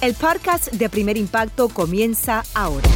El 0.00 0.14
podcast 0.14 0.72
de 0.72 0.88
Primer 0.88 1.18
Impacto 1.18 1.68
comienza 1.68 2.42
ahora. 2.54 2.88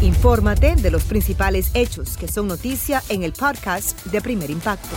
Infórmate 0.00 0.76
de 0.76 0.92
los 0.92 1.02
principales 1.02 1.72
hechos 1.74 2.16
que 2.16 2.28
son 2.28 2.46
noticia 2.46 3.02
en 3.08 3.24
el 3.24 3.32
podcast 3.32 4.00
de 4.06 4.20
Primer 4.20 4.48
Impacto. 4.48 4.94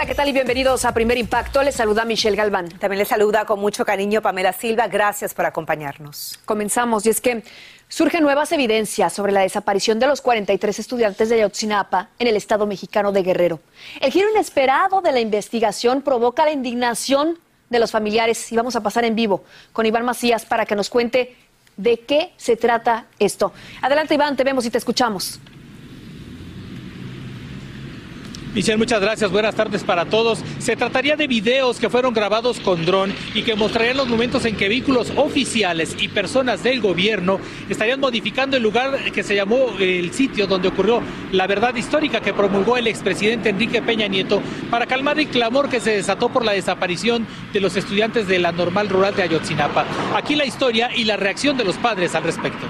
Hola, 0.00 0.06
¿qué 0.06 0.14
tal 0.14 0.30
y 0.30 0.32
bienvenidos 0.32 0.86
a 0.86 0.94
Primer 0.94 1.18
Impacto? 1.18 1.62
Les 1.62 1.74
saluda 1.74 2.06
Michelle 2.06 2.34
Galván. 2.34 2.70
También 2.70 3.00
les 3.00 3.08
saluda 3.08 3.44
con 3.44 3.60
mucho 3.60 3.84
cariño 3.84 4.22
Pamela 4.22 4.54
Silva. 4.54 4.88
Gracias 4.88 5.34
por 5.34 5.44
acompañarnos. 5.44 6.40
Comenzamos 6.46 7.04
y 7.04 7.10
es 7.10 7.20
que 7.20 7.44
surgen 7.86 8.22
nuevas 8.22 8.50
evidencias 8.52 9.12
sobre 9.12 9.30
la 9.30 9.42
desaparición 9.42 9.98
de 9.98 10.06
los 10.06 10.22
43 10.22 10.78
estudiantes 10.78 11.28
de 11.28 11.34
Ayotzinapa 11.34 12.08
en 12.18 12.28
el 12.28 12.36
estado 12.36 12.66
mexicano 12.66 13.12
de 13.12 13.22
Guerrero. 13.22 13.60
El 14.00 14.10
giro 14.10 14.30
inesperado 14.30 15.02
de 15.02 15.12
la 15.12 15.20
investigación 15.20 16.00
provoca 16.00 16.46
la 16.46 16.52
indignación 16.52 17.38
de 17.68 17.78
los 17.78 17.90
familiares 17.90 18.50
y 18.50 18.56
vamos 18.56 18.76
a 18.76 18.82
pasar 18.82 19.04
en 19.04 19.14
vivo 19.14 19.44
con 19.74 19.84
Iván 19.84 20.06
Macías 20.06 20.46
para 20.46 20.64
que 20.64 20.76
nos 20.76 20.88
cuente 20.88 21.36
de 21.76 22.00
qué 22.00 22.32
se 22.38 22.56
trata 22.56 23.04
esto. 23.18 23.52
Adelante 23.82 24.14
Iván, 24.14 24.34
te 24.34 24.44
vemos 24.44 24.64
y 24.64 24.70
te 24.70 24.78
escuchamos. 24.78 25.38
Michelle, 28.54 28.78
muchas 28.78 29.00
gracias. 29.00 29.30
Buenas 29.30 29.54
tardes 29.54 29.84
para 29.84 30.06
todos. 30.06 30.40
Se 30.58 30.74
trataría 30.74 31.14
de 31.14 31.28
videos 31.28 31.78
que 31.78 31.88
fueron 31.88 32.12
grabados 32.12 32.58
con 32.58 32.84
dron 32.84 33.14
y 33.32 33.42
que 33.42 33.54
mostrarían 33.54 33.96
los 33.96 34.08
momentos 34.08 34.44
en 34.44 34.56
que 34.56 34.68
vehículos 34.68 35.12
oficiales 35.14 35.94
y 36.00 36.08
personas 36.08 36.64
del 36.64 36.80
gobierno 36.80 37.38
estarían 37.68 38.00
modificando 38.00 38.56
el 38.56 38.64
lugar 38.64 39.12
que 39.12 39.22
se 39.22 39.36
llamó 39.36 39.68
el 39.78 40.12
sitio 40.12 40.48
donde 40.48 40.66
ocurrió 40.66 41.00
la 41.30 41.46
verdad 41.46 41.76
histórica 41.76 42.20
que 42.20 42.34
promulgó 42.34 42.76
el 42.76 42.88
expresidente 42.88 43.50
Enrique 43.50 43.82
Peña 43.82 44.08
Nieto 44.08 44.42
para 44.68 44.86
calmar 44.86 45.20
el 45.20 45.28
clamor 45.28 45.68
que 45.68 45.78
se 45.78 45.92
desató 45.92 46.30
por 46.30 46.44
la 46.44 46.52
desaparición 46.52 47.28
de 47.52 47.60
los 47.60 47.76
estudiantes 47.76 48.26
de 48.26 48.40
la 48.40 48.50
normal 48.50 48.88
rural 48.88 49.14
de 49.14 49.22
Ayotzinapa. 49.22 49.86
Aquí 50.16 50.34
la 50.34 50.44
historia 50.44 50.90
y 50.94 51.04
la 51.04 51.16
reacción 51.16 51.56
de 51.56 51.64
los 51.64 51.76
padres 51.76 52.16
al 52.16 52.24
respecto. 52.24 52.66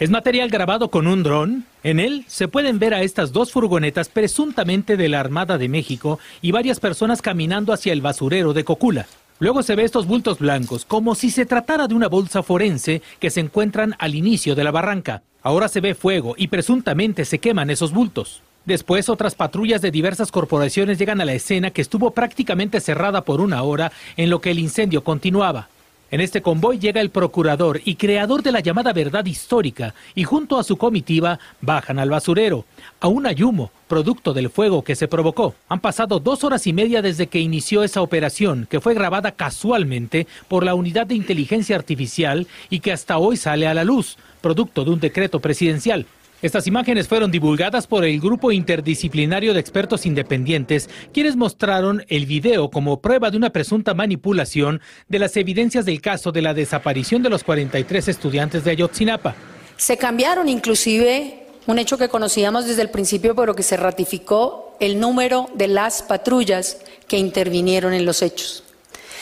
Es 0.00 0.08
material 0.08 0.48
grabado 0.48 0.90
con 0.90 1.06
un 1.06 1.22
dron. 1.22 1.66
En 1.82 2.00
él 2.00 2.24
se 2.26 2.48
pueden 2.48 2.78
ver 2.78 2.94
a 2.94 3.02
estas 3.02 3.32
dos 3.32 3.52
furgonetas 3.52 4.08
presuntamente 4.08 4.96
de 4.96 5.10
la 5.10 5.20
Armada 5.20 5.58
de 5.58 5.68
México 5.68 6.18
y 6.40 6.52
varias 6.52 6.80
personas 6.80 7.20
caminando 7.20 7.74
hacia 7.74 7.92
el 7.92 8.00
basurero 8.00 8.54
de 8.54 8.64
Cocula. 8.64 9.06
Luego 9.40 9.62
se 9.62 9.74
ve 9.74 9.84
estos 9.84 10.06
bultos 10.06 10.38
blancos, 10.38 10.86
como 10.86 11.14
si 11.14 11.30
se 11.30 11.44
tratara 11.44 11.86
de 11.86 11.94
una 11.94 12.08
bolsa 12.08 12.42
forense 12.42 13.02
que 13.18 13.28
se 13.28 13.40
encuentran 13.40 13.94
al 13.98 14.14
inicio 14.14 14.54
de 14.54 14.64
la 14.64 14.70
barranca. 14.70 15.22
Ahora 15.42 15.68
se 15.68 15.82
ve 15.82 15.94
fuego 15.94 16.34
y 16.34 16.48
presuntamente 16.48 17.26
se 17.26 17.38
queman 17.38 17.68
esos 17.68 17.92
bultos. 17.92 18.40
Después 18.64 19.10
otras 19.10 19.34
patrullas 19.34 19.82
de 19.82 19.90
diversas 19.90 20.32
corporaciones 20.32 20.98
llegan 20.98 21.20
a 21.20 21.26
la 21.26 21.34
escena 21.34 21.72
que 21.72 21.82
estuvo 21.82 22.12
prácticamente 22.12 22.80
cerrada 22.80 23.22
por 23.22 23.42
una 23.42 23.62
hora 23.64 23.92
en 24.16 24.30
lo 24.30 24.40
que 24.40 24.52
el 24.52 24.60
incendio 24.60 25.04
continuaba. 25.04 25.68
En 26.12 26.20
este 26.20 26.42
convoy 26.42 26.80
llega 26.80 27.00
el 27.00 27.10
procurador 27.10 27.80
y 27.84 27.94
creador 27.94 28.42
de 28.42 28.50
la 28.50 28.58
llamada 28.58 28.92
verdad 28.92 29.24
histórica 29.26 29.94
y 30.16 30.24
junto 30.24 30.58
a 30.58 30.64
su 30.64 30.76
comitiva 30.76 31.38
bajan 31.60 32.00
al 32.00 32.10
basurero. 32.10 32.64
Aún 32.98 33.26
hay 33.26 33.44
humo, 33.44 33.70
producto 33.86 34.32
del 34.32 34.50
fuego 34.50 34.82
que 34.82 34.96
se 34.96 35.06
provocó. 35.06 35.54
Han 35.68 35.78
pasado 35.78 36.18
dos 36.18 36.42
horas 36.42 36.66
y 36.66 36.72
media 36.72 37.00
desde 37.00 37.28
que 37.28 37.38
inició 37.38 37.84
esa 37.84 38.02
operación, 38.02 38.66
que 38.68 38.80
fue 38.80 38.94
grabada 38.94 39.30
casualmente 39.30 40.26
por 40.48 40.64
la 40.64 40.74
Unidad 40.74 41.06
de 41.06 41.14
Inteligencia 41.14 41.76
Artificial 41.76 42.48
y 42.70 42.80
que 42.80 42.90
hasta 42.90 43.18
hoy 43.18 43.36
sale 43.36 43.68
a 43.68 43.74
la 43.74 43.84
luz, 43.84 44.18
producto 44.40 44.84
de 44.84 44.90
un 44.90 44.98
decreto 44.98 45.38
presidencial. 45.38 46.06
Estas 46.42 46.66
imágenes 46.66 47.06
fueron 47.06 47.30
divulgadas 47.30 47.86
por 47.86 48.02
el 48.02 48.18
grupo 48.18 48.50
interdisciplinario 48.50 49.52
de 49.52 49.60
expertos 49.60 50.06
independientes, 50.06 50.88
quienes 51.12 51.36
mostraron 51.36 52.02
el 52.08 52.24
video 52.24 52.70
como 52.70 53.02
prueba 53.02 53.30
de 53.30 53.36
una 53.36 53.50
presunta 53.50 53.92
manipulación 53.92 54.80
de 55.08 55.18
las 55.18 55.36
evidencias 55.36 55.84
del 55.84 56.00
caso 56.00 56.32
de 56.32 56.40
la 56.40 56.54
desaparición 56.54 57.22
de 57.22 57.28
los 57.28 57.44
43 57.44 58.08
estudiantes 58.08 58.64
de 58.64 58.70
Ayotzinapa. 58.70 59.34
Se 59.76 59.98
cambiaron 59.98 60.48
inclusive 60.48 61.46
un 61.66 61.78
hecho 61.78 61.98
que 61.98 62.08
conocíamos 62.08 62.66
desde 62.66 62.82
el 62.82 62.90
principio, 62.90 63.34
pero 63.34 63.54
que 63.54 63.62
se 63.62 63.76
ratificó 63.76 64.76
el 64.80 64.98
número 64.98 65.50
de 65.54 65.68
las 65.68 66.02
patrullas 66.02 66.78
que 67.06 67.18
intervinieron 67.18 67.92
en 67.92 68.06
los 68.06 68.22
hechos. 68.22 68.64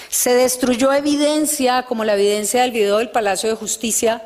Se 0.09 0.35
destruyó 0.35 0.93
evidencia, 0.93 1.83
como 1.83 2.05
la 2.05 2.15
evidencia 2.15 2.63
del 2.63 2.71
video 2.71 2.99
del 2.99 3.11
Palacio 3.11 3.51
de 3.51 3.57
Justicia, 3.57 4.23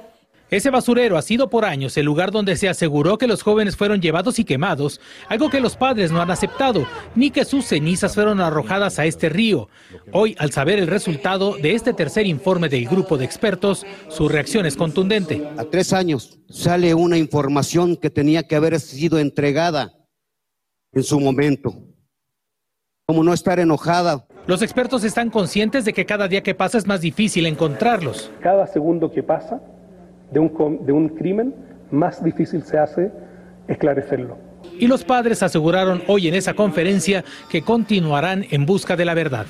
ese 0.52 0.68
basurero 0.68 1.16
ha 1.16 1.22
sido 1.22 1.48
por 1.48 1.64
años 1.64 1.96
el 1.96 2.04
lugar 2.04 2.30
donde 2.30 2.56
se 2.56 2.68
aseguró 2.68 3.16
que 3.16 3.26
los 3.26 3.42
jóvenes 3.42 3.74
fueron 3.74 4.02
llevados 4.02 4.38
y 4.38 4.44
quemados, 4.44 5.00
algo 5.28 5.48
que 5.48 5.60
los 5.60 5.76
padres 5.76 6.12
no 6.12 6.20
han 6.20 6.30
aceptado, 6.30 6.86
ni 7.14 7.30
que 7.30 7.46
sus 7.46 7.64
cenizas 7.64 8.14
fueron 8.14 8.38
arrojadas 8.38 8.98
a 8.98 9.06
este 9.06 9.30
río. 9.30 9.70
Hoy, 10.12 10.36
al 10.38 10.52
saber 10.52 10.78
el 10.78 10.88
resultado 10.88 11.56
de 11.56 11.74
este 11.74 11.94
tercer 11.94 12.26
informe 12.26 12.68
del 12.68 12.86
grupo 12.86 13.16
de 13.16 13.24
expertos, 13.24 13.86
su 14.08 14.28
reacción 14.28 14.66
es 14.66 14.76
contundente. 14.76 15.42
A 15.56 15.64
tres 15.64 15.94
años 15.94 16.38
sale 16.50 16.92
una 16.92 17.16
información 17.16 17.96
que 17.96 18.10
tenía 18.10 18.42
que 18.42 18.56
haber 18.56 18.78
sido 18.78 19.18
entregada 19.18 19.94
en 20.92 21.02
su 21.02 21.18
momento. 21.18 21.72
Como 23.06 23.24
no 23.24 23.32
estar 23.32 23.58
enojada 23.58 24.26
los 24.44 24.60
expertos 24.60 25.04
están 25.04 25.30
conscientes 25.30 25.84
de 25.84 25.92
que 25.92 26.04
cada 26.04 26.26
día 26.26 26.42
que 26.42 26.56
pasa 26.56 26.76
es 26.76 26.84
más 26.84 27.00
difícil 27.00 27.46
encontrarlos. 27.46 28.32
Cada 28.40 28.66
segundo 28.66 29.08
que 29.12 29.22
pasa 29.22 29.62
de 30.32 30.40
un, 30.40 30.86
de 30.86 30.92
un 30.92 31.08
crimen, 31.10 31.54
más 31.90 32.22
difícil 32.24 32.62
se 32.62 32.78
hace 32.78 33.10
esclarecerlo. 33.68 34.38
Y 34.78 34.86
los 34.86 35.04
padres 35.04 35.42
aseguraron 35.42 36.02
hoy 36.06 36.28
en 36.28 36.34
esa 36.34 36.54
conferencia 36.54 37.24
que 37.48 37.62
continuarán 37.62 38.46
en 38.50 38.66
busca 38.66 38.96
de 38.96 39.04
la 39.04 39.14
verdad. 39.14 39.46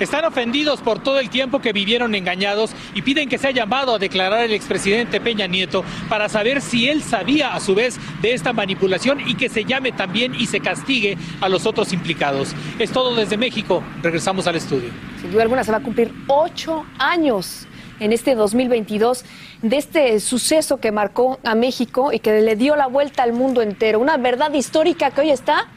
Están 0.00 0.24
ofendidos 0.24 0.80
por 0.80 1.02
todo 1.02 1.18
el 1.18 1.28
tiempo 1.28 1.58
que 1.58 1.72
vivieron 1.72 2.14
engañados 2.14 2.70
y 2.94 3.02
piden 3.02 3.28
que 3.28 3.36
sea 3.36 3.50
llamado 3.50 3.94
a 3.94 3.98
declarar 3.98 4.44
el 4.44 4.52
expresidente 4.52 5.20
Peña 5.20 5.48
Nieto 5.48 5.84
para 6.08 6.28
saber 6.28 6.60
si 6.60 6.88
él 6.88 7.02
sabía 7.02 7.52
a 7.52 7.58
su 7.58 7.74
vez 7.74 7.98
de 8.22 8.32
esta 8.32 8.52
manipulación 8.52 9.18
y 9.26 9.34
que 9.34 9.48
se 9.48 9.64
llame 9.64 9.90
también 9.90 10.36
y 10.36 10.46
se 10.46 10.60
castigue 10.60 11.18
a 11.40 11.48
los 11.48 11.66
otros 11.66 11.92
implicados. 11.92 12.54
Es 12.78 12.92
todo 12.92 13.16
desde 13.16 13.36
México. 13.36 13.82
Regresamos 14.00 14.46
al 14.46 14.54
estudio. 14.54 14.90
Sin 15.20 15.32
duda 15.32 15.42
alguna 15.42 15.64
se 15.64 15.72
va 15.72 15.78
a 15.78 15.82
cumplir 15.82 16.12
ocho 16.28 16.86
años 16.98 17.66
en 18.00 18.12
este 18.12 18.34
2022 18.34 19.24
de 19.62 19.76
este 19.76 20.20
suceso 20.20 20.78
que 20.78 20.92
marcó 20.92 21.38
a 21.44 21.54
México 21.54 22.12
y 22.12 22.20
que 22.20 22.40
le 22.40 22.56
dio 22.56 22.76
la 22.76 22.86
vuelta 22.86 23.22
al 23.22 23.32
mundo 23.32 23.62
entero. 23.62 23.98
Una 23.98 24.16
verdad 24.16 24.52
histórica 24.52 25.10
que 25.10 25.20
hoy 25.22 25.30
está 25.30 25.68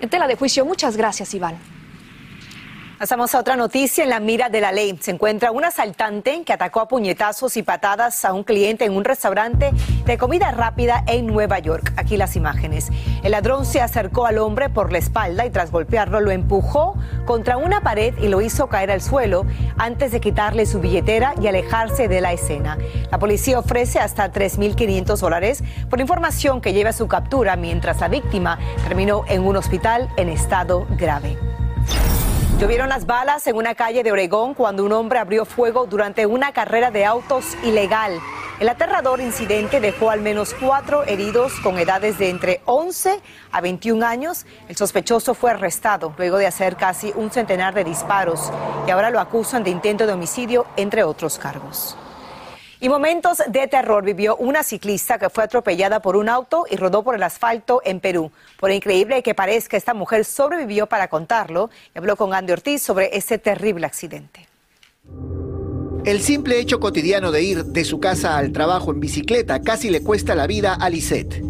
en 0.00 0.08
tela 0.08 0.26
de 0.26 0.36
juicio. 0.36 0.64
Muchas 0.64 0.96
gracias, 0.96 1.34
Iván. 1.34 1.77
Pasamos 2.98 3.32
a 3.36 3.38
otra 3.38 3.54
noticia. 3.54 4.02
En 4.02 4.10
la 4.10 4.18
mira 4.18 4.48
de 4.48 4.60
la 4.60 4.72
ley 4.72 4.98
se 5.00 5.12
encuentra 5.12 5.52
un 5.52 5.64
asaltante 5.64 6.42
que 6.42 6.52
atacó 6.52 6.80
a 6.80 6.88
puñetazos 6.88 7.56
y 7.56 7.62
patadas 7.62 8.24
a 8.24 8.32
un 8.32 8.42
cliente 8.42 8.86
en 8.86 8.96
un 8.96 9.04
restaurante 9.04 9.70
de 10.04 10.18
comida 10.18 10.50
rápida 10.50 11.04
en 11.06 11.28
Nueva 11.28 11.60
York. 11.60 11.92
Aquí 11.96 12.16
las 12.16 12.34
imágenes. 12.34 12.88
El 13.22 13.30
ladrón 13.30 13.66
se 13.66 13.80
acercó 13.80 14.26
al 14.26 14.38
hombre 14.38 14.68
por 14.68 14.90
la 14.90 14.98
espalda 14.98 15.46
y 15.46 15.50
tras 15.50 15.70
golpearlo 15.70 16.20
lo 16.20 16.32
empujó 16.32 16.96
contra 17.24 17.56
una 17.56 17.82
pared 17.82 18.14
y 18.18 18.26
lo 18.26 18.40
hizo 18.40 18.66
caer 18.66 18.90
al 18.90 19.00
suelo 19.00 19.46
antes 19.76 20.10
de 20.10 20.18
quitarle 20.18 20.66
su 20.66 20.80
billetera 20.80 21.34
y 21.40 21.46
alejarse 21.46 22.08
de 22.08 22.20
la 22.20 22.32
escena. 22.32 22.78
La 23.12 23.20
policía 23.20 23.60
ofrece 23.60 24.00
hasta 24.00 24.32
3.500 24.32 25.18
dólares 25.18 25.62
por 25.88 26.00
información 26.00 26.60
que 26.60 26.72
lleva 26.72 26.90
a 26.90 26.94
su 26.94 27.06
captura 27.06 27.54
mientras 27.54 28.00
la 28.00 28.08
víctima 28.08 28.58
terminó 28.82 29.22
en 29.28 29.46
un 29.46 29.56
hospital 29.56 30.08
en 30.16 30.30
estado 30.30 30.84
grave. 30.98 31.38
Llovieron 32.58 32.88
las 32.88 33.06
balas 33.06 33.46
en 33.46 33.54
una 33.54 33.76
calle 33.76 34.02
de 34.02 34.10
Oregón 34.10 34.52
cuando 34.52 34.84
un 34.84 34.90
hombre 34.90 35.20
abrió 35.20 35.44
fuego 35.44 35.86
durante 35.86 36.26
una 36.26 36.52
carrera 36.52 36.90
de 36.90 37.04
autos 37.04 37.56
ilegal. 37.62 38.18
El 38.58 38.68
aterrador 38.68 39.20
incidente 39.20 39.78
dejó 39.78 40.10
al 40.10 40.22
menos 40.22 40.54
cuatro 40.54 41.04
heridos 41.04 41.52
con 41.62 41.78
edades 41.78 42.18
de 42.18 42.30
entre 42.30 42.60
11 42.64 43.20
a 43.52 43.60
21 43.60 44.04
años. 44.04 44.44
El 44.68 44.74
sospechoso 44.74 45.34
fue 45.34 45.52
arrestado 45.52 46.12
luego 46.18 46.36
de 46.36 46.48
hacer 46.48 46.74
casi 46.74 47.12
un 47.14 47.30
centenar 47.30 47.74
de 47.74 47.84
disparos 47.84 48.52
y 48.88 48.90
ahora 48.90 49.10
lo 49.10 49.20
acusan 49.20 49.62
de 49.62 49.70
intento 49.70 50.08
de 50.08 50.14
homicidio, 50.14 50.66
entre 50.76 51.04
otros 51.04 51.38
cargos. 51.38 51.96
Y 52.80 52.88
momentos 52.88 53.42
de 53.48 53.66
terror 53.66 54.04
vivió 54.04 54.36
una 54.36 54.62
ciclista 54.62 55.18
que 55.18 55.30
fue 55.30 55.42
atropellada 55.42 56.00
por 56.00 56.14
un 56.14 56.28
auto 56.28 56.64
y 56.70 56.76
rodó 56.76 57.02
por 57.02 57.16
el 57.16 57.22
asfalto 57.24 57.82
en 57.84 57.98
Perú. 57.98 58.30
Por 58.60 58.70
increíble 58.70 59.22
que 59.24 59.34
parezca, 59.34 59.76
esta 59.76 59.94
mujer 59.94 60.24
sobrevivió 60.24 60.86
para 60.86 61.08
contarlo 61.08 61.70
y 61.92 61.98
habló 61.98 62.14
con 62.14 62.32
Andy 62.34 62.52
Ortiz 62.52 62.80
sobre 62.80 63.16
ese 63.16 63.38
terrible 63.38 63.84
accidente. 63.84 64.46
El 66.04 66.20
simple 66.20 66.60
hecho 66.60 66.78
cotidiano 66.78 67.32
de 67.32 67.42
ir 67.42 67.64
de 67.64 67.84
su 67.84 67.98
casa 67.98 68.38
al 68.38 68.52
trabajo 68.52 68.92
en 68.92 69.00
bicicleta 69.00 69.60
casi 69.60 69.90
le 69.90 70.02
cuesta 70.02 70.36
la 70.36 70.46
vida 70.46 70.74
a 70.74 70.88
Lisette. 70.88 71.42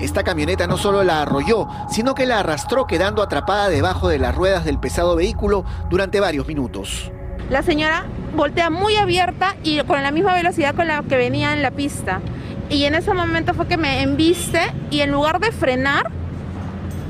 Esta 0.00 0.24
camioneta 0.24 0.66
no 0.66 0.78
solo 0.78 1.04
la 1.04 1.22
arrolló, 1.22 1.68
sino 1.90 2.14
que 2.14 2.24
la 2.24 2.40
arrastró 2.40 2.86
quedando 2.86 3.22
atrapada 3.22 3.68
debajo 3.68 4.08
de 4.08 4.18
las 4.18 4.34
ruedas 4.34 4.64
del 4.64 4.80
pesado 4.80 5.16
vehículo 5.16 5.66
durante 5.90 6.18
varios 6.18 6.46
minutos. 6.46 7.10
La 7.50 7.62
señora 7.62 8.04
voltea 8.34 8.70
muy 8.70 8.96
abierta 8.96 9.56
y 9.62 9.80
con 9.80 10.02
la 10.02 10.10
misma 10.10 10.34
velocidad 10.34 10.74
con 10.74 10.88
la 10.88 11.02
que 11.02 11.16
venía 11.16 11.52
en 11.52 11.62
la 11.62 11.70
pista. 11.70 12.20
y 12.68 12.84
en 12.84 12.94
ese 12.96 13.14
momento 13.14 13.54
fue 13.54 13.68
que 13.68 13.76
me 13.76 14.02
embiste 14.02 14.60
y 14.90 15.00
en 15.00 15.12
lugar 15.12 15.38
de 15.38 15.52
frenar, 15.52 16.10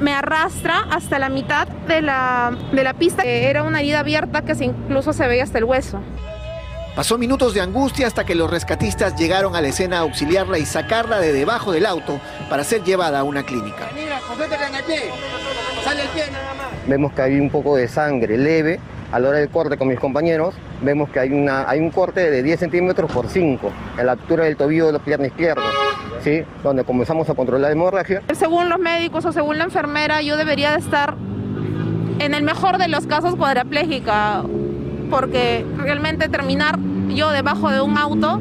me 0.01 0.13
arrastra 0.13 0.87
hasta 0.91 1.19
la 1.19 1.31
mitad 1.31 1.67
de 1.89 2.03
la, 2.03 2.55
de 2.73 2.85
la 2.85 2.93
pista. 2.93 3.23
Era 3.23 3.63
una 3.63 3.81
herida 3.81 4.01
abierta 4.01 4.43
que 4.43 4.53
incluso 4.63 5.15
se 5.15 5.27
veía 5.27 5.45
hasta 5.45 5.59
el 5.59 5.65
hueso. 5.65 6.01
Pasó 6.95 7.19
minutos 7.19 7.53
de 7.53 7.61
angustia 7.61 8.07
hasta 8.07 8.25
que 8.25 8.35
los 8.35 8.51
rescatistas 8.51 9.17
llegaron 9.17 9.55
a 9.55 9.61
la 9.61 9.69
escena 9.69 9.99
a 9.99 10.01
auxiliarla 10.01 10.59
y 10.59 10.65
sacarla 10.65 11.21
de 11.21 11.33
debajo 11.33 11.73
del 11.73 11.85
auto 11.85 12.21
para 12.49 12.65
ser 12.65 12.85
llevada 12.85 13.21
a 13.21 13.23
una 13.23 13.43
clínica. 13.43 13.91
Vemos 16.87 17.13
que 17.13 17.23
hay 17.23 17.39
un 17.39 17.51
poco 17.51 17.77
de 17.77 17.89
sangre 17.89 18.39
leve. 18.39 18.81
A 19.13 19.21
la 19.21 19.29
hora 19.29 19.39
del 19.39 19.49
corte 19.49 19.77
con 19.77 19.89
mis 19.89 20.01
compañeros, 20.01 20.55
vemos 20.83 21.09
que 21.11 21.21
hay, 21.21 21.31
una, 21.31 21.69
hay 21.69 21.79
un 21.79 21.91
corte 21.91 22.31
de 22.31 22.43
10 22.43 22.61
centímetros 22.61 23.11
por 23.11 23.29
5 23.29 23.73
en 23.99 24.07
la 24.07 24.13
altura 24.13 24.45
del 24.45 24.57
tobillo 24.57 24.87
de 24.87 24.93
la 24.93 24.99
pierna 24.99 25.29
izquierda, 25.29 25.63
¿sí? 26.23 26.43
donde 26.63 26.85
comenzamos 26.85 27.29
a 27.31 27.35
controlar 27.35 27.69
la 27.69 27.73
hemorragia. 27.73 28.23
Según 28.35 28.69
los 28.69 28.79
médicos 28.79 29.25
o 29.25 29.33
según 29.33 29.59
la 29.59 29.65
enfermera, 29.65 30.23
yo 30.23 30.37
debería 30.37 30.73
de 30.73 30.79
estar, 30.79 31.15
en 32.19 32.35
el 32.35 32.43
mejor 32.43 32.79
de 32.79 32.89
los 32.89 33.07
casos, 33.07 33.37
cuadraplégica 33.37 34.43
porque 35.11 35.65
realmente 35.77 36.29
terminar 36.29 36.79
yo 37.09 37.31
debajo 37.31 37.71
de 37.71 37.81
un 37.81 37.97
auto. 37.97 38.41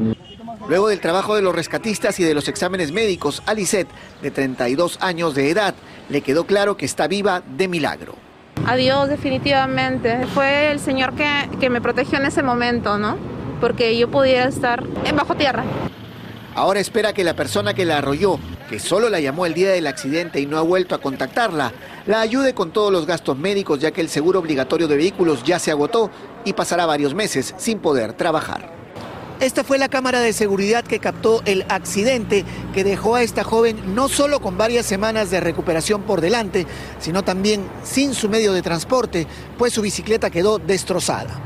Luego 0.68 0.88
del 0.88 1.00
trabajo 1.00 1.35
de 1.35 1.41
los 1.41 1.53
rescatistas 1.53 2.19
y 2.19 2.23
de 2.23 2.33
los 2.33 2.47
exámenes 2.47 2.91
médicos, 2.91 3.44
a 3.45 3.53
de 3.53 4.31
32 4.31 4.97
años 5.01 5.35
de 5.35 5.51
edad, 5.51 5.75
le 6.09 6.21
quedó 6.21 6.45
claro 6.45 6.75
que 6.75 6.85
está 6.85 7.07
viva 7.07 7.44
de 7.45 7.68
milagro. 7.68 8.25
Adiós, 8.66 9.10
definitivamente. 9.10 10.25
Fue 10.34 10.72
el 10.72 10.80
Señor 10.80 11.13
que, 11.13 11.28
que 11.60 11.69
me 11.69 11.81
protegió 11.81 12.18
en 12.19 12.25
ese 12.25 12.44
momento, 12.44 12.98
¿no? 12.98 13.18
Porque 13.62 13.98
yo 13.98 14.10
pudiera 14.10 14.46
estar 14.46 14.84
bajo 15.16 15.36
tierra. 15.36 15.63
Ahora 16.56 16.80
espera 16.80 17.13
que 17.13 17.24
la 17.24 17.36
persona 17.36 17.74
que 17.74 17.84
la 17.84 17.98
arrolló, 17.98 18.40
que 18.69 18.80
solo 18.80 19.10
la 19.10 19.19
llamó 19.19 19.46
el 19.46 19.54
día 19.54 19.72
del 19.72 19.88
accidente 19.88 20.40
y 20.40 20.46
no 20.46 20.57
ha 20.57 20.62
vuelto 20.62 20.96
a 20.96 21.02
contactarla, 21.02 21.74
la 22.06 22.22
ayude 22.22 22.54
con 22.54 22.72
todos 22.72 22.92
los 22.92 23.06
gastos 23.06 23.38
médicos 23.38 23.80
ya 23.80 23.92
que 23.92 24.00
el 24.02 24.10
seguro 24.10 24.40
obligatorio 24.40 24.88
de 24.88 24.96
vehículos 24.96 25.44
ya 25.44 25.60
se 25.60 25.72
agotó 25.72 26.10
y 26.46 26.54
pasará 26.54 26.86
varios 26.86 27.13
meses 27.13 27.54
sin 27.57 27.80
poder 27.80 28.13
trabajar. 28.13 28.84
Esta 29.41 29.65
fue 29.65 29.77
la 29.77 29.89
cámara 29.89 30.21
de 30.21 30.31
seguridad 30.31 30.85
que 30.85 30.99
captó 30.99 31.41
el 31.45 31.65
accidente 31.67 32.45
que 32.73 32.85
dejó 32.85 33.15
a 33.15 33.21
esta 33.21 33.43
joven 33.43 33.93
no 33.93 34.07
solo 34.07 34.39
con 34.39 34.57
varias 34.57 34.85
semanas 34.85 35.29
de 35.29 35.41
recuperación 35.41 36.03
por 36.03 36.21
delante, 36.21 36.65
sino 36.99 37.23
también 37.23 37.65
sin 37.83 38.13
su 38.13 38.29
medio 38.29 38.53
de 38.53 38.61
transporte, 38.61 39.27
pues 39.57 39.73
su 39.73 39.81
bicicleta 39.81 40.29
quedó 40.29 40.57
destrozada. 40.57 41.37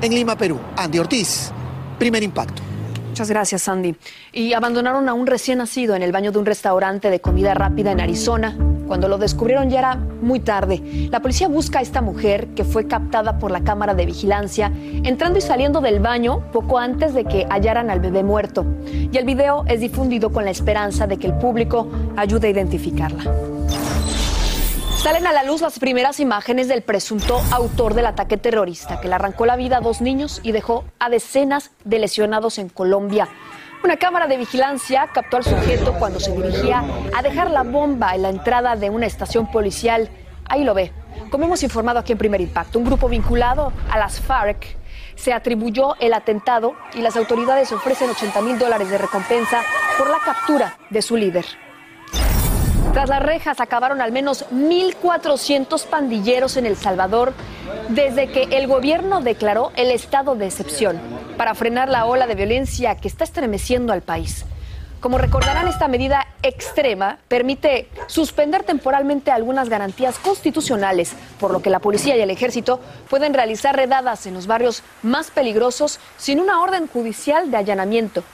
En 0.00 0.14
Lima, 0.14 0.36
Perú, 0.36 0.60
Andy 0.76 1.00
Ortiz, 1.00 1.50
primer 1.98 2.22
impacto. 2.22 2.62
Muchas 3.08 3.28
gracias, 3.28 3.62
Sandy. 3.62 3.96
Y 4.32 4.52
abandonaron 4.52 5.08
a 5.08 5.14
un 5.14 5.26
recién 5.26 5.58
nacido 5.58 5.96
en 5.96 6.02
el 6.02 6.12
baño 6.12 6.30
de 6.30 6.38
un 6.38 6.46
restaurante 6.46 7.10
de 7.10 7.20
comida 7.20 7.54
rápida 7.54 7.90
en 7.92 8.00
Arizona. 8.00 8.73
Cuando 8.86 9.08
lo 9.08 9.18
descubrieron 9.18 9.70
ya 9.70 9.78
era 9.78 9.94
muy 9.96 10.40
tarde. 10.40 11.08
La 11.10 11.20
policía 11.20 11.48
busca 11.48 11.78
a 11.78 11.82
esta 11.82 12.00
mujer 12.00 12.48
que 12.48 12.64
fue 12.64 12.86
captada 12.86 13.38
por 13.38 13.50
la 13.50 13.64
cámara 13.64 13.94
de 13.94 14.06
vigilancia 14.06 14.72
entrando 15.04 15.38
y 15.38 15.42
saliendo 15.42 15.80
del 15.80 16.00
baño 16.00 16.50
poco 16.52 16.78
antes 16.78 17.14
de 17.14 17.24
que 17.24 17.46
hallaran 17.48 17.90
al 17.90 18.00
bebé 18.00 18.22
muerto. 18.22 18.64
Y 18.86 19.16
el 19.16 19.24
video 19.24 19.64
es 19.66 19.80
difundido 19.80 20.32
con 20.32 20.44
la 20.44 20.50
esperanza 20.50 21.06
de 21.06 21.16
que 21.16 21.26
el 21.26 21.34
público 21.34 21.88
ayude 22.16 22.48
a 22.48 22.50
identificarla. 22.50 23.24
Salen 25.04 25.26
a 25.26 25.32
la 25.34 25.42
luz 25.42 25.60
las 25.60 25.78
primeras 25.78 26.18
imágenes 26.18 26.66
del 26.66 26.80
presunto 26.80 27.38
autor 27.50 27.92
del 27.92 28.06
ataque 28.06 28.38
terrorista 28.38 29.00
que 29.00 29.08
le 29.08 29.14
arrancó 29.14 29.44
la 29.44 29.54
vida 29.54 29.76
a 29.76 29.80
dos 29.82 30.00
niños 30.00 30.40
y 30.42 30.52
dejó 30.52 30.84
a 30.98 31.10
decenas 31.10 31.72
de 31.84 31.98
lesionados 31.98 32.56
en 32.58 32.70
Colombia. 32.70 33.28
Una 33.84 33.98
cámara 33.98 34.26
de 34.26 34.38
vigilancia 34.38 35.10
captó 35.12 35.36
al 35.36 35.44
sujeto 35.44 35.92
cuando 35.98 36.18
se 36.18 36.32
dirigía 36.32 36.82
a 37.14 37.20
dejar 37.20 37.50
la 37.50 37.64
bomba 37.64 38.14
en 38.14 38.22
la 38.22 38.30
entrada 38.30 38.76
de 38.76 38.88
una 38.88 39.04
estación 39.04 39.50
policial. 39.50 40.08
Ahí 40.46 40.64
lo 40.64 40.72
ve. 40.72 40.90
Como 41.30 41.44
hemos 41.44 41.62
informado 41.62 41.98
aquí 41.98 42.12
en 42.12 42.16
Primer 42.16 42.40
Impacto, 42.40 42.78
un 42.78 42.86
grupo 42.86 43.10
vinculado 43.10 43.74
a 43.90 43.98
las 43.98 44.22
FARC 44.22 44.78
se 45.16 45.34
atribuyó 45.34 45.96
el 46.00 46.14
atentado 46.14 46.74
y 46.94 47.02
las 47.02 47.14
autoridades 47.16 47.72
ofrecen 47.72 48.08
80 48.08 48.40
mil 48.40 48.58
dólares 48.58 48.88
de 48.88 48.96
recompensa 48.96 49.60
por 49.98 50.08
la 50.08 50.18
captura 50.24 50.78
de 50.88 51.02
su 51.02 51.18
líder. 51.18 51.44
Tras 52.94 53.10
las 53.10 53.22
rejas 53.22 53.60
acabaron 53.60 54.00
al 54.00 54.12
menos 54.12 54.46
1.400 54.50 55.84
pandilleros 55.88 56.56
en 56.56 56.64
El 56.64 56.76
Salvador 56.76 57.34
desde 57.90 58.28
que 58.28 58.44
el 58.44 58.66
gobierno 58.66 59.20
declaró 59.20 59.72
el 59.76 59.90
estado 59.90 60.36
de 60.36 60.46
excepción 60.46 61.23
para 61.36 61.54
frenar 61.54 61.88
la 61.88 62.06
ola 62.06 62.26
de 62.26 62.34
violencia 62.34 62.94
que 62.96 63.08
está 63.08 63.24
estremeciendo 63.24 63.92
al 63.92 64.02
país. 64.02 64.44
Como 65.04 65.18
recordarán, 65.18 65.68
esta 65.68 65.86
medida 65.86 66.26
extrema 66.42 67.18
permite 67.28 67.90
suspender 68.06 68.62
temporalmente 68.62 69.30
algunas 69.30 69.68
garantías 69.68 70.18
constitucionales, 70.18 71.12
por 71.38 71.50
lo 71.50 71.60
que 71.60 71.68
la 71.68 71.78
policía 71.78 72.16
y 72.16 72.22
el 72.22 72.30
ejército 72.30 72.80
pueden 73.10 73.34
realizar 73.34 73.76
redadas 73.76 74.26
en 74.26 74.32
los 74.32 74.46
barrios 74.46 74.82
más 75.02 75.30
peligrosos 75.30 76.00
sin 76.16 76.40
una 76.40 76.62
orden 76.62 76.86
judicial 76.86 77.50
de 77.50 77.58
allanamiento. 77.58 78.24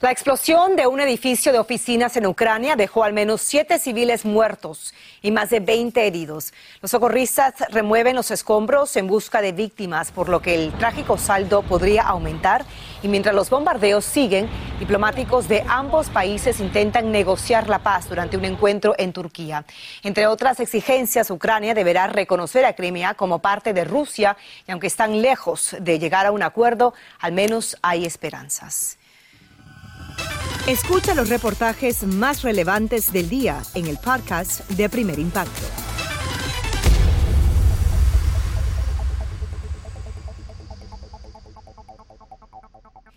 La 0.00 0.10
explosión 0.10 0.74
de 0.74 0.88
un 0.88 0.98
edificio 0.98 1.52
de 1.52 1.60
oficinas 1.60 2.16
en 2.16 2.26
Ucrania 2.26 2.74
dejó 2.74 3.04
al 3.04 3.12
menos 3.12 3.40
siete 3.40 3.78
civiles 3.78 4.24
muertos 4.24 4.92
y 5.22 5.30
más 5.30 5.50
de 5.50 5.60
20 5.60 6.04
heridos. 6.04 6.52
Los 6.82 6.90
socorristas 6.90 7.54
remueven 7.70 8.16
los 8.16 8.32
escombros 8.32 8.96
en 8.96 9.06
busca 9.06 9.40
de 9.40 9.52
víctimas, 9.52 10.10
por 10.10 10.28
lo 10.28 10.42
que 10.42 10.56
el 10.56 10.72
trágico 10.72 11.16
saldo 11.16 11.62
podría 11.62 12.02
aumentar. 12.02 12.64
Y 13.04 13.08
mientras 13.08 13.36
los 13.36 13.50
bombardeos 13.50 14.04
siguen, 14.04 14.48
diplomáticos 14.80 15.46
de 15.46 15.64
ambos 15.68 16.10
países 16.10 16.58
intentan 16.58 17.12
negociar 17.12 17.68
la 17.68 17.78
paz 17.78 18.08
durante 18.08 18.36
un 18.36 18.44
encuentro 18.44 18.96
en 18.98 19.12
Turquía. 19.12 19.64
Entre 20.02 20.26
otras 20.26 20.58
exigencias, 20.58 21.30
Ucrania 21.30 21.72
deberá 21.72 22.08
reconocer 22.08 22.64
a 22.64 22.72
Crimea 22.72 23.14
como 23.14 23.38
parte 23.38 23.72
de 23.72 23.84
Rusia 23.84 24.36
y 24.66 24.72
aunque 24.72 24.88
están 24.88 25.22
lejos 25.22 25.76
de 25.78 26.00
llegar 26.00 26.26
a 26.26 26.32
un 26.32 26.42
acuerdo, 26.42 26.94
al 27.20 27.30
menos 27.30 27.76
hay 27.80 28.04
esperanzas. 28.04 28.98
Escucha 30.66 31.14
los 31.14 31.28
reportajes 31.28 32.04
más 32.04 32.40
relevantes 32.40 33.12
del 33.12 33.28
día 33.28 33.60
en 33.74 33.86
el 33.86 33.98
podcast 33.98 34.66
de 34.70 34.88
Primer 34.88 35.18
Impacto. 35.18 35.60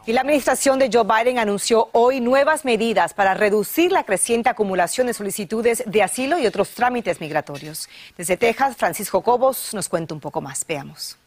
Y 0.05 0.11
la 0.11 0.21
administración 0.21 0.77
de 0.77 0.89
Joe 0.91 1.05
Biden 1.05 1.39
anunció 1.39 1.87
hoy 1.93 2.19
nuevas 2.19 2.65
medidas 2.65 3.13
para 3.13 3.33
reducir 3.33 3.93
la 3.93 4.03
creciente 4.03 4.49
acumulación 4.49 5.07
de 5.07 5.13
solicitudes 5.13 5.83
de 5.85 6.03
asilo 6.03 6.37
y 6.37 6.47
otros 6.47 6.71
trámites 6.71 7.21
migratorios. 7.21 7.87
Desde 8.17 8.35
Texas, 8.35 8.75
Francisco 8.75 9.21
Cobos 9.21 9.73
nos 9.73 9.87
cuenta 9.87 10.13
un 10.13 10.19
poco 10.19 10.41
más. 10.41 10.65
Veamos. 10.67 11.17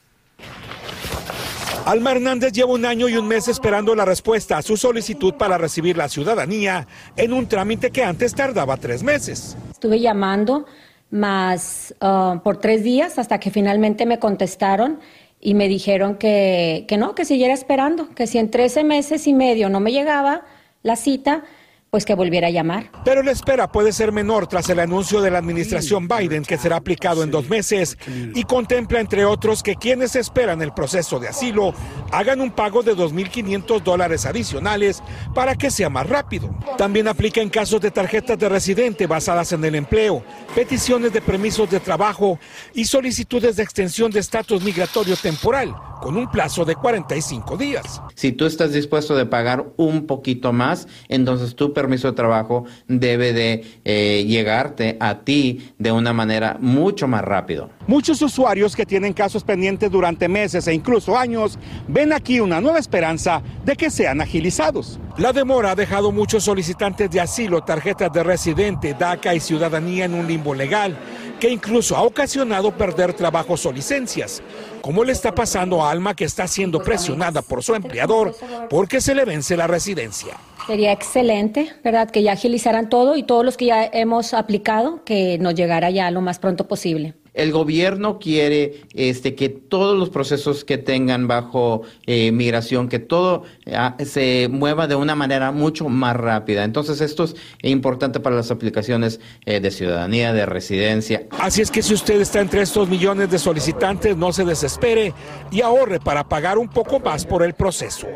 Alma 1.86 2.12
Hernández 2.12 2.52
lleva 2.52 2.72
un 2.72 2.84
año 2.84 3.08
y 3.08 3.16
un 3.16 3.26
mes 3.26 3.48
esperando 3.48 3.94
la 3.94 4.04
respuesta 4.04 4.58
a 4.58 4.62
su 4.62 4.76
solicitud 4.76 5.34
para 5.34 5.56
recibir 5.56 5.96
la 5.96 6.08
ciudadanía 6.08 6.86
en 7.16 7.32
un 7.32 7.46
trámite 7.46 7.90
que 7.90 8.04
antes 8.04 8.34
tardaba 8.34 8.76
tres 8.76 9.02
meses. 9.02 9.56
Estuve 9.70 9.98
llamando 9.98 10.66
más 11.10 11.94
uh, 12.00 12.38
por 12.40 12.58
tres 12.58 12.84
días 12.84 13.18
hasta 13.18 13.40
que 13.40 13.50
finalmente 13.50 14.06
me 14.06 14.18
contestaron 14.18 15.00
y 15.40 15.54
me 15.54 15.68
dijeron 15.68 16.16
que, 16.16 16.84
que 16.86 16.98
no, 16.98 17.14
que 17.14 17.24
siguiera 17.24 17.54
esperando, 17.54 18.10
que 18.10 18.26
si 18.26 18.38
en 18.38 18.50
13 18.50 18.84
meses 18.84 19.26
y 19.26 19.32
medio 19.32 19.70
no 19.70 19.80
me 19.80 19.90
llegaba 19.90 20.42
la 20.82 20.96
cita, 20.96 21.44
pues 21.90 22.04
que 22.04 22.14
volviera 22.14 22.46
a 22.48 22.50
llamar. 22.50 22.90
Pero 23.04 23.22
la 23.22 23.32
espera 23.32 23.70
puede 23.70 23.92
ser 23.92 24.12
menor 24.12 24.46
tras 24.46 24.68
el 24.70 24.78
anuncio 24.78 25.20
de 25.20 25.30
la 25.30 25.38
administración 25.38 26.06
Biden 26.06 26.44
que 26.44 26.56
será 26.56 26.76
aplicado 26.76 27.24
en 27.24 27.30
dos 27.30 27.48
meses 27.48 27.98
y 28.34 28.44
contempla, 28.44 29.00
entre 29.00 29.24
otros, 29.24 29.62
que 29.62 29.74
quienes 29.74 30.14
esperan 30.14 30.62
el 30.62 30.72
proceso 30.72 31.18
de 31.18 31.28
asilo 31.28 31.74
hagan 32.12 32.40
un 32.40 32.52
pago 32.52 32.82
de 32.82 32.96
2.500 32.96 33.82
dólares 33.82 34.24
adicionales 34.24 35.02
para 35.34 35.56
que 35.56 35.70
sea 35.70 35.90
más 35.90 36.08
rápido. 36.08 36.54
También 36.78 37.08
aplica 37.08 37.40
en 37.40 37.50
casos 37.50 37.80
de 37.80 37.90
tarjetas 37.90 38.38
de 38.38 38.48
residente 38.48 39.06
basadas 39.06 39.52
en 39.52 39.64
el 39.64 39.74
empleo, 39.74 40.22
peticiones 40.54 41.12
de 41.12 41.20
permisos 41.20 41.68
de 41.70 41.80
trabajo 41.80 42.38
y 42.72 42.84
solicitudes 42.84 43.56
de 43.56 43.64
extensión 43.64 44.10
de 44.10 44.20
estatus 44.20 44.62
migratorio 44.62 45.16
temporal 45.16 45.74
con 46.00 46.16
un 46.16 46.30
plazo 46.30 46.64
de 46.64 46.74
45 46.74 47.56
días. 47.56 48.00
Si 48.14 48.32
tú 48.32 48.46
estás 48.46 48.72
dispuesto 48.72 49.14
de 49.14 49.26
pagar 49.26 49.72
un 49.76 50.06
poquito 50.06 50.52
más, 50.52 50.88
entonces 51.08 51.54
tu 51.54 51.72
permiso 51.80 52.08
de 52.08 52.14
trabajo 52.14 52.64
debe 52.86 53.32
de 53.32 53.64
eh, 53.84 54.24
llegarte 54.26 54.96
a 55.00 55.20
ti 55.20 55.72
de 55.78 55.92
una 55.92 56.12
manera 56.12 56.58
mucho 56.60 57.08
más 57.08 57.22
rápido. 57.22 57.70
Muchos 57.86 58.20
usuarios 58.20 58.76
que 58.76 58.84
tienen 58.84 59.12
casos 59.12 59.44
pendientes 59.44 59.90
durante 59.90 60.28
meses 60.28 60.66
e 60.68 60.74
incluso 60.74 61.16
años 61.16 61.58
ven 61.88 62.12
aquí 62.12 62.38
una 62.40 62.60
nueva 62.60 62.78
esperanza 62.78 63.42
de 63.64 63.76
que 63.76 63.90
sean 63.90 64.20
agilizados. 64.20 65.00
La 65.16 65.32
demora 65.32 65.72
ha 65.72 65.74
dejado 65.74 66.12
muchos 66.12 66.44
solicitantes 66.44 67.10
de 67.10 67.20
asilo, 67.20 67.62
tarjetas 67.62 68.12
de 68.12 68.22
residente, 68.22 68.94
DACA 68.94 69.34
y 69.34 69.40
ciudadanía 69.40 70.04
en 70.04 70.14
un 70.14 70.26
limbo 70.26 70.54
legal 70.54 70.96
que 71.40 71.48
incluso 71.48 71.96
ha 71.96 72.02
ocasionado 72.02 72.70
perder 72.70 73.14
trabajos 73.14 73.64
o 73.64 73.72
licencias, 73.72 74.42
como 74.82 75.02
le 75.02 75.12
está 75.12 75.34
pasando 75.34 75.82
a 75.82 75.90
Alma 75.90 76.14
que 76.14 76.26
está 76.26 76.46
siendo 76.46 76.82
presionada 76.82 77.40
por 77.42 77.64
su 77.64 77.74
empleador 77.74 78.36
porque 78.68 79.00
se 79.00 79.14
le 79.14 79.24
vence 79.24 79.56
la 79.56 79.66
residencia. 79.66 80.36
Sería 80.66 80.92
excelente, 80.92 81.72
¿verdad? 81.82 82.10
Que 82.10 82.22
ya 82.22 82.32
agilizaran 82.32 82.88
todo 82.88 83.16
y 83.16 83.22
todos 83.22 83.44
los 83.44 83.56
que 83.56 83.66
ya 83.66 83.84
hemos 83.84 84.34
aplicado, 84.34 85.04
que 85.04 85.38
nos 85.38 85.54
llegara 85.54 85.90
ya 85.90 86.10
lo 86.10 86.20
más 86.20 86.38
pronto 86.38 86.68
posible. 86.68 87.14
El 87.32 87.52
gobierno 87.52 88.18
quiere 88.18 88.82
este, 88.94 89.34
que 89.34 89.48
todos 89.48 89.96
los 89.96 90.10
procesos 90.10 90.64
que 90.64 90.78
tengan 90.78 91.28
bajo 91.28 91.82
eh, 92.06 92.32
migración, 92.32 92.88
que 92.88 92.98
todo 92.98 93.44
ah, 93.72 93.96
se 94.04 94.48
mueva 94.50 94.88
de 94.88 94.96
una 94.96 95.14
manera 95.14 95.52
mucho 95.52 95.88
más 95.88 96.16
rápida. 96.16 96.64
Entonces 96.64 97.00
esto 97.00 97.24
es 97.24 97.36
importante 97.62 98.18
para 98.18 98.34
las 98.36 98.50
aplicaciones 98.50 99.20
eh, 99.46 99.60
de 99.60 99.70
ciudadanía, 99.70 100.32
de 100.32 100.44
residencia. 100.44 101.26
Así 101.38 101.62
es 101.62 101.70
que 101.70 101.82
si 101.82 101.94
usted 101.94 102.20
está 102.20 102.40
entre 102.40 102.62
estos 102.62 102.88
millones 102.88 103.30
de 103.30 103.38
solicitantes, 103.38 104.16
no 104.16 104.32
se 104.32 104.44
desespere 104.44 105.14
y 105.52 105.60
ahorre 105.60 106.00
para 106.00 106.28
pagar 106.28 106.58
un 106.58 106.68
poco 106.68 106.98
más 106.98 107.24
por 107.24 107.44
el 107.44 107.54
proceso. 107.54 108.08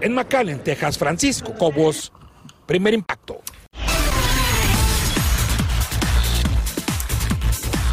En 0.00 0.14
McAllen, 0.14 0.60
Texas, 0.60 0.96
Francisco 0.96 1.54
Cobos, 1.54 2.12
primer 2.66 2.94
impacto. 2.94 3.42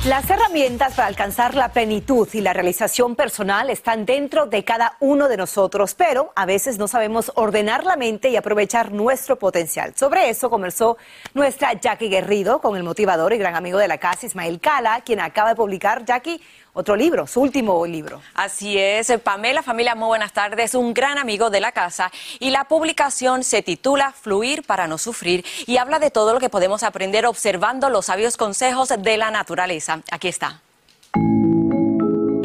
Las 0.06 0.30
herramientas 0.30 0.94
para 0.94 1.08
alcanzar 1.08 1.56
la 1.56 1.70
plenitud 1.70 2.30
y 2.32 2.42
la 2.42 2.54
realización 2.54 3.16
personal 3.16 3.72
están 3.72 4.06
dentro 4.06 4.46
de 4.46 4.64
cada 4.64 4.98
uno 5.00 5.28
de 5.28 5.36
nosotros, 5.36 5.96
pero 5.96 6.32
a 6.36 6.46
veces 6.46 6.78
no 6.78 6.88
sabemos 6.88 7.32
ordenar 7.34 7.84
la 7.86 7.96
mente 7.96 8.30
y 8.30 8.36
aprovechar 8.36 8.92
nuestro 8.92 9.40
potencial. 9.40 9.94
Sobre 9.96 10.30
eso 10.30 10.52
conversó 10.52 10.98
nuestra 11.34 11.74
Jackie 11.74 12.10
Guerrido 12.10 12.62
con 12.62 12.78
el 12.78 12.84
motivador 12.84 13.34
y 13.34 13.40
gran 13.40 13.56
amigo 13.56 13.80
de 13.80 13.88
la 13.88 13.98
casa, 13.98 14.28
Ismael 14.28 14.60
Cala, 14.60 15.02
quien 15.04 15.22
acaba 15.22 15.50
de 15.50 15.56
publicar, 15.56 16.06
Jackie, 16.06 16.40
otro 16.76 16.96
libro, 16.96 17.26
su 17.26 17.42
último 17.42 17.86
libro. 17.86 18.22
Así 18.34 18.78
es, 18.78 19.12
Pamela, 19.24 19.64
familia, 19.64 19.96
muy 19.96 20.08
buenas 20.08 20.34
tardes, 20.34 20.76
un 20.76 20.94
gran 20.94 21.18
amigo 21.18 21.50
de 21.50 21.62
la 21.62 21.72
casa 21.72 22.12
y 22.40 22.50
la 22.50 22.66
publicación 22.66 23.44
se 23.44 23.64
titula 23.64 24.12
Fluir 24.12 24.64
para 24.64 24.86
no 24.86 24.98
sufrir 24.98 25.46
y 25.66 25.78
habla 25.78 26.00
de 26.00 26.12
todo 26.12 26.34
lo 26.34 26.40
que 26.40 26.50
podemos 26.50 26.84
aprender 26.84 27.26
observando 27.26 27.90
los 27.90 28.08
sabios 28.08 28.36
consejos 28.36 28.90
de 28.90 29.18
la 29.18 29.32
naturaleza. 29.32 30.02
Aquí 30.12 30.28
está. 30.28 30.62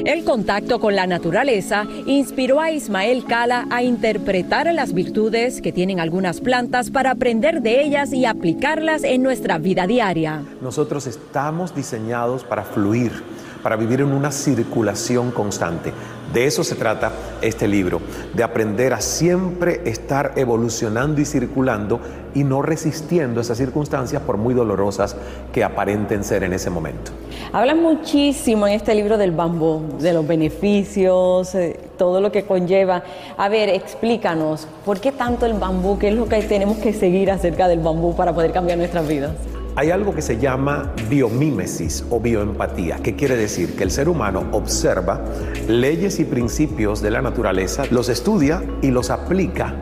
El 0.05 0.25
contacto 0.25 0.81
con 0.81 0.97
la 0.97 1.07
naturaleza 1.07 1.87
inspiró 2.07 2.61
a 2.61 2.71
Ismael 2.71 3.25
Cala 3.25 3.67
a 3.71 3.83
interpretar 3.83 4.73
las 4.73 4.95
virtudes 4.95 5.61
que 5.61 5.73
tienen 5.73 6.01
algunas 6.01 6.41
plantas 6.41 6.91
para 6.91 7.11
aprender 7.11 7.63
de 7.63 7.83
ellas 7.83 8.13
y 8.13 8.25
aplicarlas 8.25 9.03
en 9.03 9.23
nuestra 9.23 9.59
vida 9.59 9.87
diaria. 9.87 10.43
Nosotros 10.63 11.07
estamos 11.07 11.75
diseñados 11.75 12.45
para 12.45 12.63
fluir 12.63 13.13
para 13.63 13.77
vivir 13.77 14.01
en 14.01 14.13
una 14.13 14.31
circulación 14.31 15.31
constante. 15.31 15.93
De 16.33 16.47
eso 16.47 16.63
se 16.63 16.77
trata 16.77 17.11
este 17.43 17.67
libro, 17.67 18.01
de 18.35 18.45
aprender 18.45 18.93
a 18.93 19.01
siempre 19.01 19.81
estar 19.85 20.33
evolucionando 20.37 21.21
y 21.21 21.25
circulando 21.25 22.01
y 22.35 22.45
no 22.45 22.63
resistiendo 22.63 23.41
esas 23.41 23.59
circunstancias 23.59 24.23
por 24.23 24.37
muy 24.37 24.55
dolorosas 24.55 25.17
que 25.53 25.65
aparenten 25.65 26.23
ser 26.23 26.45
en 26.45 26.53
ese 26.53 26.71
momento. 26.71 27.11
Habla 27.53 27.75
muchísimo 27.75 28.69
en 28.69 28.75
este 28.75 28.95
libro 28.95 29.19
del 29.19 29.33
bambú, 29.33 29.83
de 29.99 30.13
los 30.13 30.25
beneficios, 30.25 31.53
eh, 31.57 31.81
todo 31.99 32.21
lo 32.21 32.31
que 32.31 32.45
conlleva. 32.45 33.03
A 33.37 33.49
ver, 33.49 33.69
explícanos, 33.69 34.69
¿por 34.85 35.01
qué 35.01 35.11
tanto 35.11 35.47
el 35.47 35.55
bambú? 35.55 35.99
¿Qué 35.99 36.11
es 36.11 36.15
lo 36.15 36.29
que 36.29 36.41
tenemos 36.43 36.79
que 36.79 36.93
seguir 36.93 37.31
acerca 37.33 37.67
del 37.67 37.81
bambú 37.81 38.15
para 38.15 38.33
poder 38.33 38.53
cambiar 38.53 38.79
nuestras 38.79 39.09
vidas? 39.09 39.33
Hay 39.77 39.91
algo 39.91 40.15
que 40.15 40.23
se 40.23 40.39
llama 40.39 40.93
biomímesis 41.09 42.05
o 42.11 42.21
bioempatía, 42.21 42.99
que 42.99 43.15
quiere 43.15 43.37
decir 43.37 43.77
que 43.77 43.85
el 43.85 43.91
ser 43.91 44.09
humano 44.09 44.45
observa 44.53 45.25
leyes 45.69 46.19
y 46.19 46.25
principios 46.25 47.01
de 47.01 47.11
la 47.11 47.23
naturaleza, 47.23 47.85
los 47.91 48.09
estudia 48.09 48.63
y 48.83 48.91
los 48.91 49.11
aplica 49.11 49.75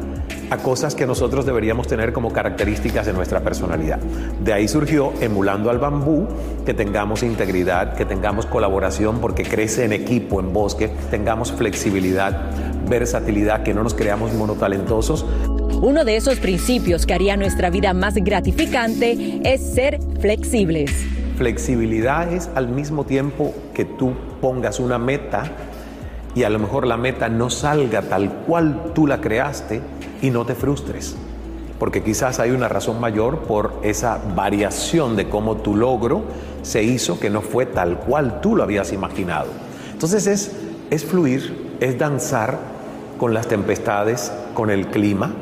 a 0.50 0.58
cosas 0.58 0.94
que 0.94 1.06
nosotros 1.06 1.44
deberíamos 1.44 1.86
tener 1.86 2.12
como 2.12 2.32
características 2.32 3.06
de 3.06 3.12
nuestra 3.12 3.40
personalidad. 3.40 3.98
De 3.98 4.52
ahí 4.52 4.68
surgió, 4.68 5.12
emulando 5.20 5.70
al 5.70 5.78
bambú, 5.78 6.26
que 6.64 6.74
tengamos 6.74 7.22
integridad, 7.22 7.94
que 7.94 8.04
tengamos 8.04 8.46
colaboración 8.46 9.20
porque 9.20 9.42
crece 9.42 9.84
en 9.84 9.92
equipo, 9.92 10.40
en 10.40 10.52
bosque, 10.52 10.90
tengamos 11.10 11.52
flexibilidad, 11.52 12.50
versatilidad, 12.88 13.62
que 13.62 13.74
no 13.74 13.82
nos 13.82 13.94
creamos 13.94 14.32
monotalentosos. 14.32 15.26
Uno 15.80 16.04
de 16.04 16.16
esos 16.16 16.40
principios 16.40 17.06
que 17.06 17.14
haría 17.14 17.36
nuestra 17.36 17.70
vida 17.70 17.94
más 17.94 18.16
gratificante 18.16 19.40
es 19.44 19.74
ser 19.74 20.00
flexibles. 20.20 20.90
Flexibilidad 21.36 22.32
es 22.32 22.50
al 22.56 22.66
mismo 22.66 23.04
tiempo 23.04 23.54
que 23.74 23.84
tú 23.84 24.12
pongas 24.40 24.80
una 24.80 24.98
meta 24.98 25.44
y 26.34 26.42
a 26.42 26.50
lo 26.50 26.58
mejor 26.58 26.84
la 26.84 26.96
meta 26.96 27.28
no 27.28 27.48
salga 27.48 28.02
tal 28.02 28.28
cual 28.44 28.90
tú 28.92 29.06
la 29.06 29.20
creaste 29.20 29.80
y 30.20 30.30
no 30.30 30.44
te 30.44 30.56
frustres. 30.56 31.14
Porque 31.78 32.02
quizás 32.02 32.40
hay 32.40 32.50
una 32.50 32.66
razón 32.66 32.98
mayor 32.98 33.42
por 33.42 33.78
esa 33.84 34.18
variación 34.34 35.14
de 35.14 35.28
cómo 35.28 35.58
tu 35.58 35.76
logro 35.76 36.24
se 36.62 36.82
hizo 36.82 37.20
que 37.20 37.30
no 37.30 37.40
fue 37.40 37.66
tal 37.66 38.00
cual 38.00 38.40
tú 38.40 38.56
lo 38.56 38.64
habías 38.64 38.92
imaginado. 38.92 39.50
Entonces 39.92 40.26
es, 40.26 40.56
es 40.90 41.04
fluir, 41.04 41.76
es 41.78 41.96
danzar 41.98 42.58
con 43.16 43.32
las 43.32 43.46
tempestades, 43.46 44.32
con 44.54 44.70
el 44.70 44.88
clima, 44.88 45.32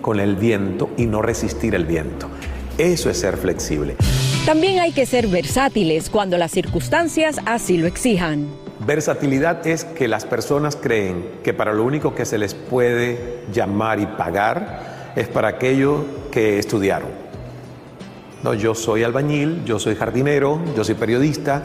con 0.00 0.20
el 0.20 0.36
viento 0.36 0.90
y 0.96 1.06
no 1.06 1.22
resistir 1.22 1.74
el 1.74 1.84
viento. 1.84 2.28
Eso 2.78 3.10
es 3.10 3.18
ser 3.18 3.36
flexible. 3.36 3.96
También 4.46 4.80
hay 4.80 4.92
que 4.92 5.04
ser 5.04 5.26
versátiles 5.26 6.08
cuando 6.08 6.38
las 6.38 6.50
circunstancias 6.50 7.38
así 7.44 7.76
lo 7.76 7.86
exijan. 7.86 8.48
Versatilidad 8.86 9.66
es 9.66 9.84
que 9.84 10.08
las 10.08 10.24
personas 10.24 10.76
creen 10.76 11.26
que 11.44 11.52
para 11.52 11.74
lo 11.74 11.84
único 11.84 12.14
que 12.14 12.24
se 12.24 12.38
les 12.38 12.54
puede 12.54 13.44
llamar 13.52 14.00
y 14.00 14.06
pagar 14.06 15.12
es 15.14 15.28
para 15.28 15.48
aquello 15.48 16.04
que 16.30 16.58
estudiaron. 16.58 17.10
No, 18.42 18.54
yo 18.54 18.74
soy 18.74 19.02
albañil, 19.02 19.64
yo 19.66 19.78
soy 19.78 19.94
jardinero, 19.94 20.60
yo 20.74 20.82
soy 20.82 20.94
periodista. 20.94 21.62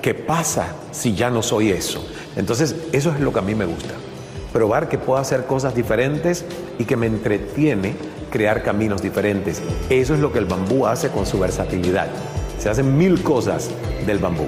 ¿Qué 0.00 0.14
pasa 0.14 0.76
si 0.90 1.14
ya 1.14 1.28
no 1.28 1.42
soy 1.42 1.70
eso? 1.70 2.06
Entonces, 2.36 2.74
eso 2.92 3.10
es 3.10 3.20
lo 3.20 3.32
que 3.32 3.38
a 3.40 3.42
mí 3.42 3.54
me 3.54 3.66
gusta 3.66 3.94
probar 4.54 4.88
que 4.88 4.98
puedo 4.98 5.18
hacer 5.18 5.46
cosas 5.46 5.74
diferentes 5.74 6.44
y 6.78 6.84
que 6.84 6.96
me 6.96 7.06
entretiene 7.06 7.96
crear 8.30 8.62
caminos 8.62 9.02
diferentes. 9.02 9.60
Eso 9.90 10.14
es 10.14 10.20
lo 10.20 10.32
que 10.32 10.38
el 10.38 10.44
bambú 10.44 10.86
hace 10.86 11.10
con 11.10 11.26
su 11.26 11.40
versatilidad. 11.40 12.06
Se 12.60 12.70
hacen 12.70 12.96
mil 12.96 13.20
cosas 13.22 13.68
del 14.06 14.18
bambú. 14.18 14.46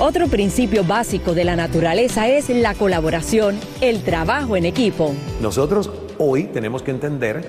Otro 0.00 0.26
principio 0.26 0.82
básico 0.82 1.32
de 1.32 1.44
la 1.44 1.54
naturaleza 1.54 2.26
es 2.26 2.48
la 2.50 2.74
colaboración, 2.74 3.56
el 3.80 4.02
trabajo 4.02 4.56
en 4.56 4.66
equipo. 4.66 5.14
Nosotros 5.40 5.90
hoy 6.18 6.44
tenemos 6.44 6.82
que 6.82 6.90
entender 6.90 7.48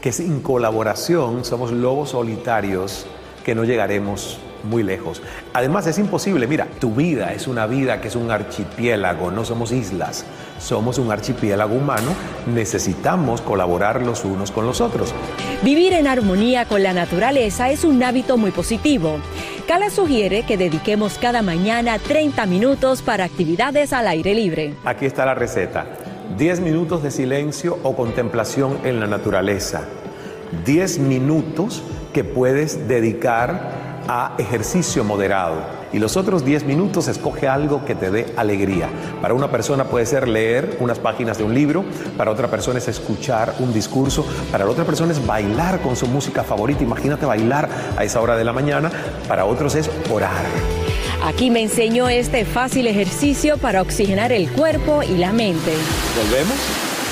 que 0.00 0.12
sin 0.12 0.40
colaboración 0.42 1.44
somos 1.44 1.72
lobos 1.72 2.10
solitarios 2.10 3.04
que 3.44 3.56
no 3.56 3.64
llegaremos 3.64 4.38
muy 4.64 4.82
lejos. 4.82 5.22
Además 5.52 5.86
es 5.86 5.98
imposible, 5.98 6.46
mira, 6.46 6.66
tu 6.80 6.94
vida 6.94 7.32
es 7.32 7.46
una 7.46 7.66
vida 7.66 8.00
que 8.00 8.08
es 8.08 8.16
un 8.16 8.30
archipiélago, 8.30 9.30
no 9.30 9.44
somos 9.44 9.72
islas, 9.72 10.24
somos 10.58 10.98
un 10.98 11.10
archipiélago 11.10 11.74
humano, 11.74 12.14
necesitamos 12.46 13.40
colaborar 13.40 14.02
los 14.02 14.24
unos 14.24 14.50
con 14.50 14.66
los 14.66 14.80
otros. 14.80 15.14
Vivir 15.62 15.92
en 15.92 16.06
armonía 16.06 16.64
con 16.64 16.82
la 16.82 16.92
naturaleza 16.92 17.70
es 17.70 17.84
un 17.84 18.02
hábito 18.02 18.36
muy 18.36 18.50
positivo. 18.50 19.18
Cala 19.66 19.90
sugiere 19.90 20.42
que 20.42 20.56
dediquemos 20.56 21.18
cada 21.18 21.40
mañana 21.42 21.98
30 21.98 22.46
minutos 22.46 23.00
para 23.00 23.24
actividades 23.24 23.92
al 23.92 24.08
aire 24.08 24.34
libre. 24.34 24.74
Aquí 24.84 25.06
está 25.06 25.24
la 25.24 25.34
receta. 25.34 25.86
10 26.36 26.60
minutos 26.60 27.02
de 27.02 27.10
silencio 27.10 27.78
o 27.82 27.94
contemplación 27.94 28.78
en 28.84 29.00
la 29.00 29.06
naturaleza. 29.06 29.84
10 30.64 30.98
minutos 31.00 31.82
que 32.12 32.24
puedes 32.24 32.88
dedicar 32.88 33.81
a 34.08 34.34
ejercicio 34.38 35.04
moderado 35.04 35.82
y 35.92 35.98
los 35.98 36.16
otros 36.16 36.44
10 36.44 36.64
minutos 36.64 37.08
escoge 37.08 37.48
algo 37.48 37.84
que 37.84 37.94
te 37.94 38.10
dé 38.10 38.32
alegría. 38.36 38.88
Para 39.20 39.34
una 39.34 39.50
persona 39.50 39.84
puede 39.84 40.06
ser 40.06 40.28
leer 40.28 40.76
unas 40.80 40.98
páginas 40.98 41.38
de 41.38 41.44
un 41.44 41.54
libro, 41.54 41.84
para 42.16 42.30
otra 42.30 42.48
persona 42.48 42.78
es 42.78 42.88
escuchar 42.88 43.54
un 43.58 43.72
discurso, 43.72 44.26
para 44.50 44.68
otra 44.68 44.84
persona 44.84 45.12
es 45.12 45.24
bailar 45.24 45.80
con 45.80 45.96
su 45.96 46.06
música 46.06 46.42
favorita. 46.42 46.82
Imagínate 46.82 47.26
bailar 47.26 47.68
a 47.96 48.04
esa 48.04 48.20
hora 48.20 48.36
de 48.36 48.44
la 48.44 48.52
mañana, 48.52 48.90
para 49.28 49.44
otros 49.44 49.74
es 49.74 49.90
orar. 50.10 50.44
Aquí 51.24 51.50
me 51.50 51.62
enseñó 51.62 52.08
este 52.08 52.44
fácil 52.44 52.86
ejercicio 52.86 53.58
para 53.58 53.82
oxigenar 53.82 54.32
el 54.32 54.50
cuerpo 54.50 55.02
y 55.02 55.18
la 55.18 55.32
mente. 55.32 55.72
Volvemos, 56.16 56.56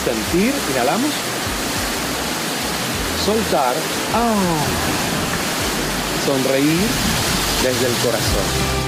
sentir, 0.05 0.53
inhalamos, 0.73 1.11
soltar. 3.25 3.75
Ah 4.15 5.10
sonreír 6.27 6.87
desde 7.63 7.87
el 7.87 7.95
corazón. 8.05 8.81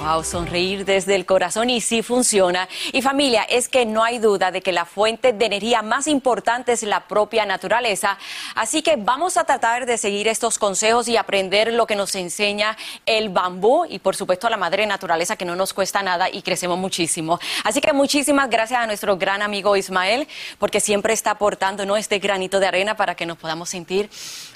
Wow, 0.00 0.24
sonreír 0.24 0.86
desde 0.86 1.14
el 1.14 1.26
corazón 1.26 1.68
y 1.68 1.82
sí 1.82 2.02
funciona. 2.02 2.66
Y 2.90 3.02
familia, 3.02 3.42
es 3.42 3.68
que 3.68 3.84
no 3.84 4.02
hay 4.02 4.18
duda 4.18 4.50
de 4.50 4.62
que 4.62 4.72
la 4.72 4.86
fuente 4.86 5.34
de 5.34 5.44
energía 5.44 5.82
más 5.82 6.06
importante 6.06 6.72
es 6.72 6.82
la 6.84 7.06
propia 7.06 7.44
naturaleza. 7.44 8.16
Así 8.54 8.80
que 8.80 8.96
vamos 8.96 9.36
a 9.36 9.44
tratar 9.44 9.84
de 9.84 9.98
seguir 9.98 10.26
estos 10.28 10.58
consejos 10.58 11.06
y 11.08 11.18
aprender 11.18 11.74
lo 11.74 11.86
que 11.86 11.96
nos 11.96 12.14
enseña 12.14 12.78
el 13.04 13.28
bambú 13.28 13.84
y 13.86 13.98
por 13.98 14.16
supuesto 14.16 14.48
la 14.48 14.56
madre 14.56 14.86
naturaleza 14.86 15.36
que 15.36 15.44
no 15.44 15.54
nos 15.54 15.74
cuesta 15.74 16.02
nada 16.02 16.30
y 16.30 16.40
crecemos 16.40 16.78
muchísimo. 16.78 17.38
Así 17.64 17.82
que 17.82 17.92
muchísimas 17.92 18.48
gracias 18.48 18.80
a 18.80 18.86
nuestro 18.86 19.18
gran 19.18 19.42
amigo 19.42 19.76
Ismael 19.76 20.26
porque 20.58 20.80
siempre 20.80 21.12
está 21.12 21.32
aportando 21.32 21.94
este 21.96 22.18
granito 22.20 22.58
de 22.58 22.66
arena 22.66 22.96
para 22.96 23.14
que 23.14 23.26
nos 23.26 23.36
podamos 23.36 23.68
sentir 23.68 24.08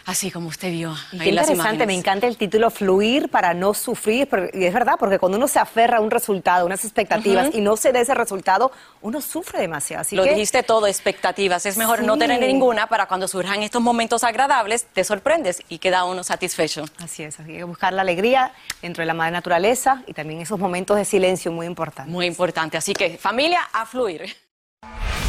así 0.06 0.30
como 0.30 0.48
usted 0.48 0.70
vio. 0.70 0.94
Qué 1.10 1.30
interesante, 1.30 1.86
me 1.86 1.94
encanta 1.94 2.26
el 2.26 2.36
título 2.36 2.70
Fluir 2.70 3.28
para 3.28 3.54
no 3.54 3.74
sufrir. 3.74 4.28
Y 4.52 4.64
es 4.64 4.74
verdad, 4.74 4.94
porque 4.98 5.18
cuando 5.18 5.38
uno 5.38 5.48
se 5.48 5.58
aferra 5.58 5.98
a 5.98 6.00
un 6.00 6.10
resultado, 6.10 6.66
unas 6.66 6.84
expectativas 6.84 7.54
y 7.54 7.60
no 7.60 7.76
se 7.76 7.92
da 7.92 8.00
ese 8.00 8.14
resultado, 8.14 8.72
uno 9.02 9.20
sufre 9.20 9.60
demasiado. 9.60 10.02
Así 10.02 10.16
Lo 10.16 10.24
que... 10.24 10.30
dijiste 10.30 10.62
todo, 10.62 10.86
expectativas. 10.86 11.66
Es 11.66 11.76
mejor 11.76 12.02
no 12.02 12.16
tener 12.16 12.40
ninguna 12.40 12.86
para 12.86 13.06
cuando 13.06 13.28
surjan 13.28 13.62
estos 13.62 13.82
momentos 13.82 14.24
agradables, 14.24 14.86
te 14.92 15.04
sorprendes 15.04 15.62
y 15.68 15.78
queda 15.78 16.04
uno 16.04 16.24
satisfecho. 16.24 16.84
Así 17.02 17.22
es, 17.22 17.38
hay 17.40 17.46
que 17.46 17.64
buscar 17.64 17.92
la 17.92 18.02
alegría 18.02 18.52
dentro 18.82 19.02
de 19.02 19.06
la 19.06 19.14
madre 19.14 19.32
naturaleza 19.32 20.02
y 20.06 20.12
también 20.12 20.40
esos 20.40 20.58
momentos 20.58 20.96
de 20.96 21.04
silencio 21.04 21.52
muy 21.52 21.66
importantes. 21.66 22.12
Muy 22.12 22.26
importante. 22.26 22.76
Así 22.76 22.92
que, 22.92 23.18
familia, 23.18 23.60
a 23.72 23.86
fluir. 23.86 24.43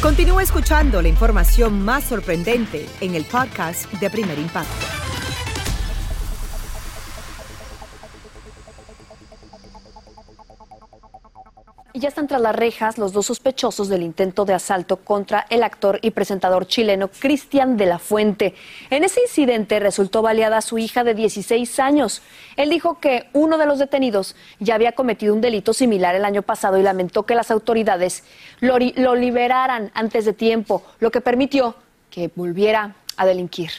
Continúa 0.02 0.42
escuchando 0.42 1.02
la 1.02 1.08
información 1.08 1.84
más 1.84 2.04
sorprendente 2.04 2.86
en 3.00 3.14
el 3.14 3.24
podcast 3.24 3.90
de 3.94 4.10
Primer 4.10 4.38
Impacto. 4.38 5.05
Y 11.96 11.98
ya 11.98 12.10
están 12.10 12.28
tras 12.28 12.42
las 12.42 12.54
rejas 12.54 12.98
los 12.98 13.14
dos 13.14 13.24
sospechosos 13.24 13.88
del 13.88 14.02
intento 14.02 14.44
de 14.44 14.52
asalto 14.52 14.98
contra 14.98 15.46
el 15.48 15.62
actor 15.62 15.98
y 16.02 16.10
presentador 16.10 16.66
chileno 16.66 17.08
Cristian 17.08 17.78
de 17.78 17.86
la 17.86 17.98
Fuente. 17.98 18.54
En 18.90 19.02
ese 19.02 19.22
incidente 19.22 19.80
resultó 19.80 20.20
baleada 20.20 20.60
su 20.60 20.76
hija 20.76 21.04
de 21.04 21.14
16 21.14 21.80
años. 21.80 22.20
Él 22.58 22.68
dijo 22.68 23.00
que 23.00 23.30
uno 23.32 23.56
de 23.56 23.64
los 23.64 23.78
detenidos 23.78 24.36
ya 24.60 24.74
había 24.74 24.92
cometido 24.92 25.32
un 25.32 25.40
delito 25.40 25.72
similar 25.72 26.14
el 26.14 26.26
año 26.26 26.42
pasado 26.42 26.76
y 26.76 26.82
lamentó 26.82 27.22
que 27.22 27.34
las 27.34 27.50
autoridades 27.50 28.24
lo, 28.60 28.76
lo 28.78 29.14
liberaran 29.14 29.90
antes 29.94 30.26
de 30.26 30.34
tiempo, 30.34 30.82
lo 31.00 31.10
que 31.10 31.22
permitió 31.22 31.76
que 32.10 32.30
volviera 32.34 32.94
a 33.16 33.24
delinquir. 33.24 33.70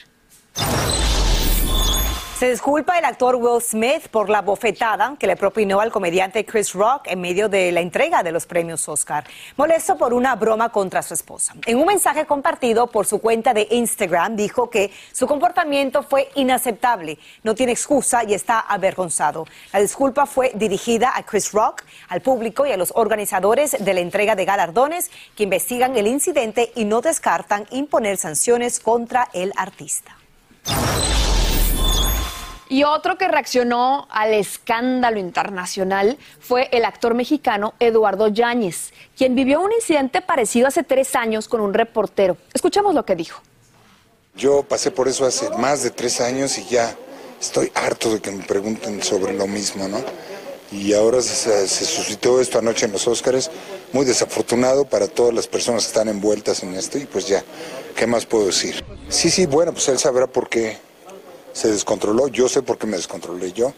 Se 2.37 2.51
disculpa 2.51 2.99
el 2.99 3.05
actor 3.05 3.33
Will 3.37 3.63
Smith 3.63 4.09
por 4.09 4.29
la 4.29 4.43
bofetada 4.43 5.15
que 5.17 5.25
le 5.25 5.35
propinó 5.35 5.79
al 5.79 5.91
comediante 5.91 6.45
Chris 6.45 6.73
Rock 6.73 7.07
en 7.07 7.19
medio 7.19 7.49
de 7.49 7.71
la 7.71 7.81
entrega 7.81 8.21
de 8.21 8.31
los 8.31 8.45
premios 8.45 8.87
Oscar, 8.87 9.23
molesto 9.55 9.97
por 9.97 10.13
una 10.13 10.35
broma 10.35 10.69
contra 10.69 11.01
su 11.01 11.15
esposa. 11.15 11.55
En 11.65 11.79
un 11.79 11.87
mensaje 11.87 12.27
compartido 12.27 12.85
por 12.85 13.07
su 13.07 13.17
cuenta 13.21 13.55
de 13.55 13.67
Instagram 13.71 14.35
dijo 14.35 14.69
que 14.69 14.91
su 15.11 15.25
comportamiento 15.25 16.03
fue 16.03 16.29
inaceptable, 16.35 17.17
no 17.41 17.55
tiene 17.55 17.71
excusa 17.71 18.23
y 18.23 18.35
está 18.35 18.59
avergonzado. 18.59 19.47
La 19.73 19.79
disculpa 19.79 20.27
fue 20.27 20.51
dirigida 20.53 21.13
a 21.15 21.23
Chris 21.23 21.51
Rock, 21.53 21.85
al 22.07 22.21
público 22.21 22.67
y 22.67 22.71
a 22.71 22.77
los 22.77 22.93
organizadores 22.93 23.83
de 23.83 23.93
la 23.95 24.01
entrega 24.01 24.35
de 24.35 24.45
galardones 24.45 25.09
que 25.35 25.41
investigan 25.41 25.97
el 25.97 26.05
incidente 26.05 26.71
y 26.75 26.85
no 26.85 27.01
descartan 27.01 27.65
imponer 27.71 28.17
sanciones 28.17 28.79
contra 28.79 29.27
el 29.33 29.53
artista. 29.55 30.15
Y 32.69 32.83
otro 32.83 33.17
que 33.17 33.27
reaccionó 33.27 34.07
al 34.09 34.33
escándalo 34.33 35.19
internacional 35.19 36.17
fue 36.39 36.67
el 36.71 36.83
actor 36.83 37.13
mexicano 37.13 37.73
Eduardo 37.79 38.27
Yáñez, 38.27 38.91
quien 39.17 39.35
vivió 39.35 39.61
un 39.61 39.71
incidente 39.71 40.21
parecido 40.21 40.67
hace 40.67 40.83
tres 40.83 41.15
años 41.15 41.47
con 41.47 41.61
un 41.61 41.73
reportero. 41.73 42.35
Escuchamos 42.53 42.93
lo 42.93 43.05
que 43.05 43.15
dijo. 43.15 43.41
Yo 44.35 44.63
pasé 44.63 44.91
por 44.91 45.07
eso 45.07 45.25
hace 45.25 45.49
más 45.51 45.81
de 45.83 45.91
tres 45.91 46.19
años 46.19 46.57
y 46.57 46.65
ya 46.65 46.93
estoy 47.39 47.71
harto 47.73 48.13
de 48.13 48.19
que 48.19 48.31
me 48.31 48.43
pregunten 48.43 49.01
sobre 49.01 49.33
lo 49.33 49.47
mismo, 49.47 49.87
¿no? 49.87 49.99
Y 50.69 50.93
ahora 50.93 51.21
se, 51.21 51.67
se 51.67 51.85
suscitó 51.85 52.41
esto 52.41 52.59
anoche 52.59 52.85
en 52.85 52.91
los 52.91 53.07
Óscares, 53.07 53.49
muy 53.93 54.05
desafortunado 54.05 54.83
para 54.83 55.07
todas 55.07 55.33
las 55.33 55.47
personas 55.47 55.83
que 55.83 55.87
están 55.87 56.09
envueltas 56.09 56.61
en 56.63 56.75
esto 56.75 56.97
y 56.97 57.05
pues 57.05 57.27
ya, 57.27 57.41
¿qué 57.95 58.05
más 58.05 58.25
puedo 58.25 58.47
decir? 58.47 58.83
Sí, 59.07 59.31
sí, 59.31 59.45
bueno, 59.45 59.71
pues 59.71 59.87
él 59.87 59.97
sabrá 59.97 60.27
por 60.27 60.49
qué 60.49 60.77
se 61.53 61.71
descontroló, 61.71 62.27
yo 62.27 62.47
sé 62.49 62.61
por 62.61 62.77
qué 62.77 62.87
me 62.87 62.97
descontrolé 62.97 63.51
yo 63.51 63.73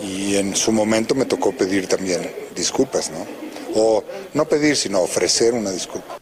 y 0.00 0.36
en 0.36 0.54
su 0.56 0.72
momento 0.72 1.14
me 1.14 1.24
tocó 1.24 1.52
pedir 1.52 1.86
también 1.86 2.30
disculpas, 2.54 3.10
¿no? 3.10 3.26
O 3.74 4.04
no 4.34 4.44
pedir, 4.44 4.76
sino 4.76 5.00
ofrecer 5.00 5.54
una 5.54 5.70
disculpa. 5.70 6.18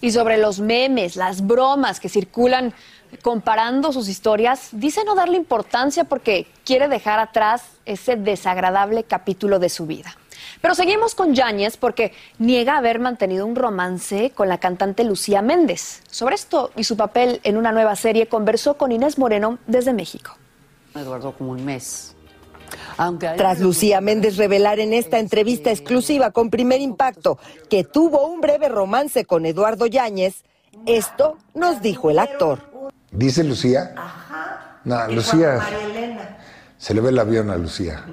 Y 0.00 0.10
sobre 0.10 0.36
los 0.36 0.60
memes, 0.60 1.16
las 1.16 1.46
bromas 1.46 2.00
que 2.00 2.08
circulan 2.08 2.74
comparando 3.22 3.92
sus 3.92 4.08
historias, 4.08 4.68
dice 4.72 5.04
no 5.04 5.14
darle 5.14 5.36
importancia 5.36 6.04
porque 6.04 6.46
quiere 6.64 6.88
dejar 6.88 7.18
atrás 7.18 7.62
ese 7.86 8.16
desagradable 8.16 9.04
capítulo 9.04 9.58
de 9.58 9.68
su 9.68 9.86
vida. 9.86 10.16
Pero 10.60 10.74
seguimos 10.74 11.14
con 11.14 11.34
Yáñez 11.34 11.76
porque 11.76 12.12
niega 12.38 12.76
haber 12.76 12.98
mantenido 12.98 13.46
un 13.46 13.56
romance 13.56 14.30
con 14.34 14.48
la 14.48 14.58
cantante 14.58 15.04
Lucía 15.04 15.42
Méndez. 15.42 16.02
Sobre 16.10 16.34
esto 16.34 16.70
y 16.76 16.84
su 16.84 16.96
papel 16.96 17.40
en 17.44 17.56
una 17.56 17.72
nueva 17.72 17.96
serie 17.96 18.26
conversó 18.26 18.76
con 18.76 18.92
Inés 18.92 19.18
Moreno 19.18 19.58
desde 19.66 19.92
México. 19.92 20.36
Eduardo 20.94 21.32
como 21.32 21.52
un 21.52 21.64
mes. 21.64 22.16
Tras 23.36 23.60
Lucía 23.60 24.00
Méndez 24.00 24.36
revelar 24.36 24.80
en 24.80 24.92
esta 24.92 25.18
entrevista 25.18 25.70
exclusiva 25.70 26.30
con 26.30 26.50
Primer 26.50 26.80
Impacto 26.80 27.38
que 27.68 27.84
tuvo 27.84 28.26
un 28.26 28.40
breve 28.40 28.68
romance 28.68 29.24
con 29.24 29.44
Eduardo 29.46 29.86
Yáñez, 29.86 30.44
esto 30.86 31.36
nos 31.54 31.82
dijo 31.82 32.10
el 32.10 32.18
actor. 32.18 32.60
¿Dice 33.10 33.44
Lucía? 33.44 33.94
No, 34.84 35.06
Lucía. 35.08 35.60
Se 36.78 36.94
le 36.94 37.00
ve 37.00 37.10
el 37.10 37.18
avión 37.18 37.50
a 37.50 37.56
Lucía. 37.56 38.04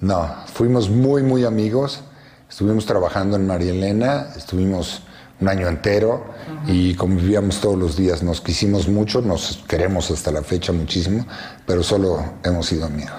No, 0.00 0.32
fuimos 0.52 0.88
muy, 0.88 1.22
muy 1.22 1.44
amigos. 1.44 2.02
Estuvimos 2.48 2.86
trabajando 2.86 3.36
en 3.36 3.46
María 3.46 3.72
Elena, 3.72 4.28
estuvimos 4.36 5.02
un 5.40 5.48
año 5.48 5.68
entero 5.68 6.24
y 6.66 6.94
convivíamos 6.94 7.60
todos 7.60 7.76
los 7.76 7.96
días. 7.96 8.22
Nos 8.22 8.40
quisimos 8.40 8.88
mucho, 8.88 9.20
nos 9.20 9.64
queremos 9.68 10.10
hasta 10.10 10.30
la 10.30 10.42
fecha 10.42 10.72
muchísimo, 10.72 11.26
pero 11.66 11.82
solo 11.82 12.24
hemos 12.44 12.66
sido 12.66 12.86
amigos. 12.86 13.12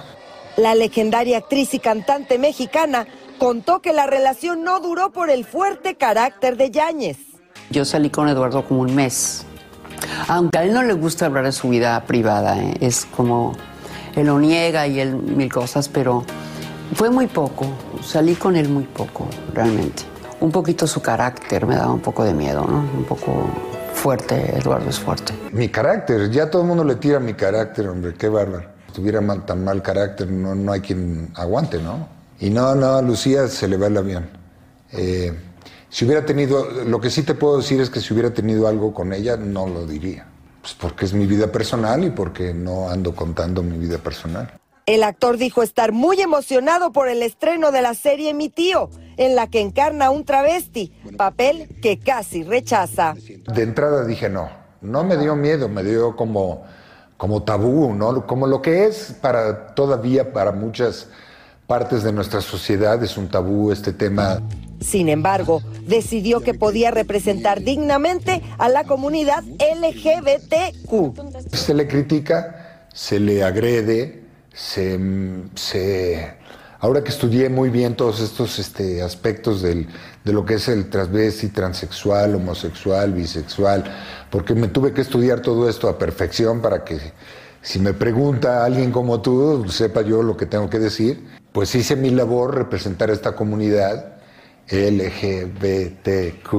La 0.57 0.73
legendaria 0.73 1.37
actriz 1.37 1.73
y 1.73 1.79
cantante 1.79 2.37
mexicana 2.39 3.07
contó 3.37 3.81
que 3.81 3.93
la 3.93 4.07
relación 4.07 4.63
no 4.63 4.79
duró 4.79 5.11
por 5.11 5.29
el 5.29 5.45
fuerte 5.45 5.95
carácter 5.95 6.57
de 6.57 6.71
Yáñez. 6.71 7.17
Yo 7.69 7.85
salí 7.85 8.09
con 8.09 8.27
Eduardo 8.29 8.65
como 8.65 8.81
un 8.81 8.95
mes. 8.95 9.45
Aunque 10.27 10.57
a 10.57 10.63
él 10.63 10.73
no 10.73 10.83
le 10.83 10.93
gusta 10.93 11.25
hablar 11.25 11.45
de 11.45 11.51
su 11.51 11.69
vida 11.69 12.01
privada, 12.05 12.57
¿eh? 12.57 12.75
es 12.79 13.05
como, 13.05 13.53
él 14.15 14.27
lo 14.27 14.39
niega 14.39 14.87
y 14.87 14.99
él 14.99 15.15
mil 15.15 15.51
cosas, 15.51 15.87
pero 15.87 16.25
fue 16.93 17.09
muy 17.09 17.27
poco. 17.27 17.65
Salí 18.03 18.35
con 18.35 18.55
él 18.55 18.69
muy 18.69 18.83
poco, 18.83 19.27
realmente. 19.53 20.03
Un 20.39 20.51
poquito 20.51 20.87
su 20.87 21.01
carácter 21.01 21.65
me 21.65 21.75
daba 21.75 21.93
un 21.93 21.99
poco 21.99 22.23
de 22.23 22.33
miedo, 22.33 22.65
¿no? 22.65 22.79
Un 22.97 23.05
poco 23.05 23.49
fuerte, 23.93 24.57
Eduardo 24.57 24.89
es 24.89 24.99
fuerte. 24.99 25.33
Mi 25.51 25.69
carácter, 25.69 26.29
ya 26.29 26.49
todo 26.49 26.61
el 26.61 26.67
mundo 26.67 26.83
le 26.83 26.95
tira 26.95 27.19
mi 27.19 27.33
carácter, 27.33 27.87
hombre, 27.87 28.13
qué 28.13 28.29
bárbaro. 28.29 28.69
Si 28.87 28.93
tuviera 28.93 29.21
mal, 29.21 29.45
tan 29.45 29.63
mal 29.63 29.81
carácter, 29.81 30.31
no, 30.31 30.55
no 30.55 30.71
hay 30.71 30.81
quien 30.81 31.31
aguante, 31.35 31.81
¿no? 31.81 32.07
Y 32.39 32.49
no, 32.49 32.73
no, 32.75 32.95
a 32.95 33.01
Lucía 33.01 33.47
se 33.47 33.67
le 33.67 33.75
va 33.75 33.87
el 33.87 33.97
avión. 33.97 34.29
Eh, 34.93 35.33
si 35.89 36.05
hubiera 36.05 36.25
tenido, 36.25 36.65
lo 36.85 37.01
que 37.01 37.09
sí 37.09 37.23
te 37.23 37.33
puedo 37.33 37.57
decir 37.57 37.81
es 37.81 37.89
que 37.89 37.99
si 37.99 38.13
hubiera 38.13 38.33
tenido 38.33 38.67
algo 38.67 38.93
con 38.93 39.11
ella, 39.11 39.35
no 39.35 39.67
lo 39.67 39.85
diría. 39.85 40.25
Pues 40.61 40.73
porque 40.73 41.05
es 41.05 41.13
mi 41.13 41.25
vida 41.25 41.51
personal 41.51 42.03
y 42.03 42.09
porque 42.11 42.53
no 42.53 42.89
ando 42.89 43.13
contando 43.13 43.63
mi 43.63 43.77
vida 43.77 43.97
personal. 43.97 44.58
El 44.89 45.03
actor 45.03 45.37
dijo 45.37 45.61
estar 45.61 45.91
muy 45.91 46.19
emocionado 46.19 46.91
por 46.91 47.09
el 47.09 47.21
estreno 47.21 47.71
de 47.71 47.83
la 47.83 47.93
serie 47.93 48.33
Mi 48.33 48.49
tío, 48.49 48.89
en 49.17 49.35
la 49.35 49.45
que 49.45 49.61
encarna 49.61 50.09
un 50.09 50.25
travesti, 50.25 50.91
papel 51.15 51.69
que 51.79 51.99
casi 51.99 52.41
rechaza. 52.41 53.13
De 53.53 53.61
entrada 53.61 54.03
dije 54.03 54.29
no, 54.29 54.49
no 54.81 55.03
me 55.03 55.15
dio 55.17 55.35
miedo, 55.35 55.69
me 55.69 55.83
dio 55.83 56.15
como, 56.15 56.63
como 57.17 57.43
tabú, 57.43 57.93
¿no? 57.93 58.25
Como 58.25 58.47
lo 58.47 58.63
que 58.63 58.85
es 58.85 59.15
para 59.21 59.75
todavía 59.75 60.33
para 60.33 60.53
muchas 60.53 61.07
partes 61.67 62.01
de 62.01 62.11
nuestra 62.11 62.41
sociedad 62.41 63.03
es 63.03 63.15
un 63.15 63.29
tabú 63.29 63.71
este 63.71 63.93
tema. 63.93 64.41
Sin 64.81 65.07
embargo, 65.07 65.61
decidió 65.85 66.41
que 66.41 66.55
podía 66.55 66.89
representar 66.89 67.61
dignamente 67.61 68.41
a 68.57 68.69
la 68.69 68.85
comunidad 68.85 69.43
LGBTQ. 69.43 71.53
Se 71.53 71.75
le 71.75 71.87
critica, 71.87 72.87
se 72.91 73.19
le 73.19 73.43
agrede, 73.43 74.28
se, 74.53 74.99
se 75.55 76.33
ahora 76.79 77.03
que 77.03 77.09
estudié 77.09 77.49
muy 77.49 77.69
bien 77.69 77.95
todos 77.95 78.19
estos 78.19 78.59
este, 78.59 79.01
aspectos 79.01 79.61
del, 79.61 79.87
de 80.23 80.33
lo 80.33 80.45
que 80.45 80.55
es 80.55 80.67
el 80.67 80.89
transvesti, 80.89 81.49
transexual, 81.49 82.35
homosexual, 82.35 83.13
bisexual, 83.13 83.83
porque 84.29 84.53
me 84.55 84.67
tuve 84.67 84.93
que 84.93 85.01
estudiar 85.01 85.41
todo 85.41 85.69
esto 85.69 85.89
a 85.89 85.97
perfección 85.97 86.61
para 86.61 86.83
que 86.83 86.99
si 87.61 87.79
me 87.79 87.93
pregunta 87.93 88.63
alguien 88.63 88.91
como 88.91 89.21
tú, 89.21 89.65
sepa 89.69 90.01
yo 90.01 90.23
lo 90.23 90.37
que 90.37 90.45
tengo 90.45 90.69
que 90.69 90.79
decir. 90.79 91.27
pues 91.51 91.73
hice 91.75 91.95
mi 91.95 92.11
labor 92.11 92.55
representar 92.55 93.09
a 93.09 93.13
esta 93.13 93.35
comunidad 93.35 94.19
LGBTQ 94.69 96.53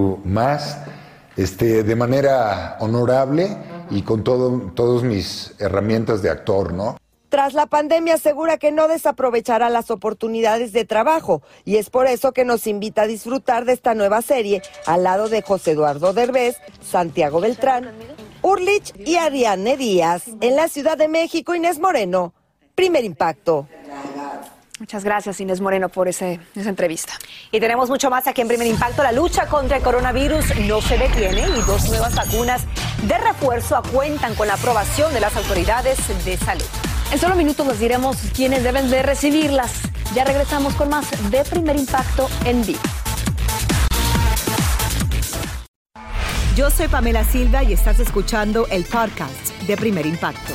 este, 1.37 1.85
de 1.85 1.96
manera 1.96 2.76
honorable 2.81 3.57
y 3.90 4.03
con 4.03 4.24
todo, 4.24 4.72
todas 4.74 5.05
mis 5.05 5.55
herramientas 5.59 6.22
de 6.22 6.31
actor, 6.31 6.72
¿no? 6.72 6.96
Tras 7.30 7.54
la 7.54 7.66
pandemia 7.66 8.14
asegura 8.14 8.58
que 8.58 8.72
no 8.72 8.88
desaprovechará 8.88 9.70
las 9.70 9.92
oportunidades 9.92 10.72
de 10.72 10.84
trabajo 10.84 11.42
y 11.64 11.76
es 11.76 11.88
por 11.88 12.08
eso 12.08 12.32
que 12.32 12.44
nos 12.44 12.66
invita 12.66 13.02
a 13.02 13.06
disfrutar 13.06 13.64
de 13.64 13.72
esta 13.72 13.94
nueva 13.94 14.20
serie 14.20 14.62
al 14.84 15.04
lado 15.04 15.28
de 15.28 15.40
José 15.40 15.70
Eduardo 15.70 16.12
Derbez, 16.12 16.56
Santiago 16.80 17.40
Beltrán, 17.40 17.92
Urlich 18.42 18.92
y 19.06 19.14
Ariane 19.14 19.76
Díaz. 19.76 20.24
En 20.40 20.56
la 20.56 20.66
Ciudad 20.66 20.98
de 20.98 21.06
México, 21.06 21.54
Inés 21.54 21.78
Moreno, 21.78 22.34
primer 22.74 23.04
impacto. 23.04 23.68
Muchas 24.80 25.04
gracias, 25.04 25.40
Inés 25.40 25.60
Moreno, 25.60 25.88
por 25.88 26.08
ese, 26.08 26.40
esa 26.56 26.68
entrevista. 26.68 27.12
Y 27.52 27.60
tenemos 27.60 27.88
mucho 27.90 28.10
más 28.10 28.26
aquí 28.26 28.40
en 28.40 28.48
Primer 28.48 28.66
Impacto. 28.66 29.02
La 29.04 29.12
lucha 29.12 29.46
contra 29.46 29.76
el 29.76 29.82
coronavirus 29.84 30.56
no 30.66 30.80
se 30.80 30.96
detiene 30.98 31.42
y 31.42 31.60
dos 31.60 31.90
nuevas 31.90 32.14
vacunas 32.14 32.62
de 33.06 33.18
refuerzo 33.18 33.82
cuentan 33.92 34.34
con 34.34 34.48
la 34.48 34.54
aprobación 34.54 35.12
de 35.12 35.20
las 35.20 35.36
autoridades 35.36 36.24
de 36.24 36.36
salud. 36.38 36.89
En 37.12 37.18
solo 37.18 37.35
minutos 37.35 37.66
les 37.66 37.81
diremos 37.81 38.16
quiénes 38.37 38.62
deben 38.62 38.88
de 38.88 39.03
recibirlas. 39.03 39.73
Ya 40.14 40.25
regresamos 40.25 40.75
con 40.75 40.88
más 40.90 41.11
de 41.31 41.44
Primer 41.44 41.77
Impacto 41.77 42.29
en 42.44 42.64
vivo. 42.64 42.79
Yo 46.57 46.70
soy 46.70 46.87
Pamela 46.88 47.25
Silva 47.25 47.64
y 47.64 47.73
estás 47.73 47.99
escuchando 47.99 48.66
el 48.70 48.85
podcast 48.85 49.61
de 49.66 49.77
Primer 49.77 50.07
Impacto. 50.07 50.53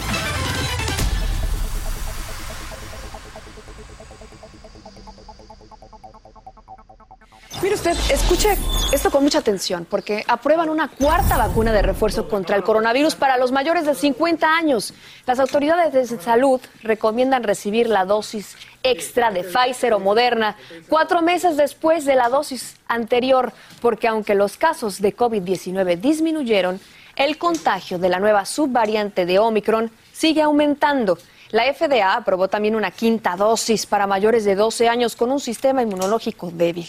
Usted, 7.76 7.98
escuche 8.10 8.58
esto 8.94 9.12
con 9.12 9.22
mucha 9.22 9.40
atención, 9.40 9.86
porque 9.88 10.24
aprueban 10.30 10.70
una 10.70 10.88
cuarta 10.88 11.38
vacuna 11.38 11.74
de 11.74 11.82
refuerzo 11.82 12.30
contra 12.30 12.56
el 12.56 12.64
coronavirus 12.64 13.16
para 13.16 13.38
los 13.38 13.52
mayores 13.52 13.86
de 13.86 13.94
50 13.94 14.48
años. 14.48 14.94
Las 15.28 15.42
autoridades 15.42 15.92
de 15.92 16.22
salud 16.22 16.62
recomiendan 16.84 17.44
recibir 17.44 17.90
la 17.90 18.06
dosis 18.06 18.56
extra 18.82 19.30
de 19.30 19.44
Pfizer 19.44 19.92
o 19.92 20.00
Moderna 20.00 20.56
cuatro 20.88 21.22
meses 21.22 21.58
después 21.58 22.06
de 22.06 22.16
la 22.16 22.30
dosis 22.30 22.78
anterior, 22.88 23.52
porque 23.82 24.08
aunque 24.08 24.36
los 24.36 24.56
casos 24.56 25.02
de 25.02 25.14
COVID-19 25.14 26.00
disminuyeron, 26.00 26.80
el 27.18 27.38
contagio 27.38 28.00
de 28.00 28.08
la 28.08 28.22
nueva 28.22 28.46
subvariante 28.46 29.26
de 29.26 29.38
Omicron 29.38 29.92
sigue 30.14 30.42
aumentando. 30.42 31.18
La 31.52 31.72
FDA 31.74 32.16
aprobó 32.16 32.48
también 32.48 32.78
una 32.78 32.92
quinta 32.92 33.36
dosis 33.36 33.86
para 33.86 34.08
mayores 34.08 34.46
de 34.46 34.56
12 34.56 34.88
años 34.88 35.18
con 35.18 35.30
un 35.30 35.42
sistema 35.42 35.82
inmunológico 35.82 36.52
débil. 36.52 36.88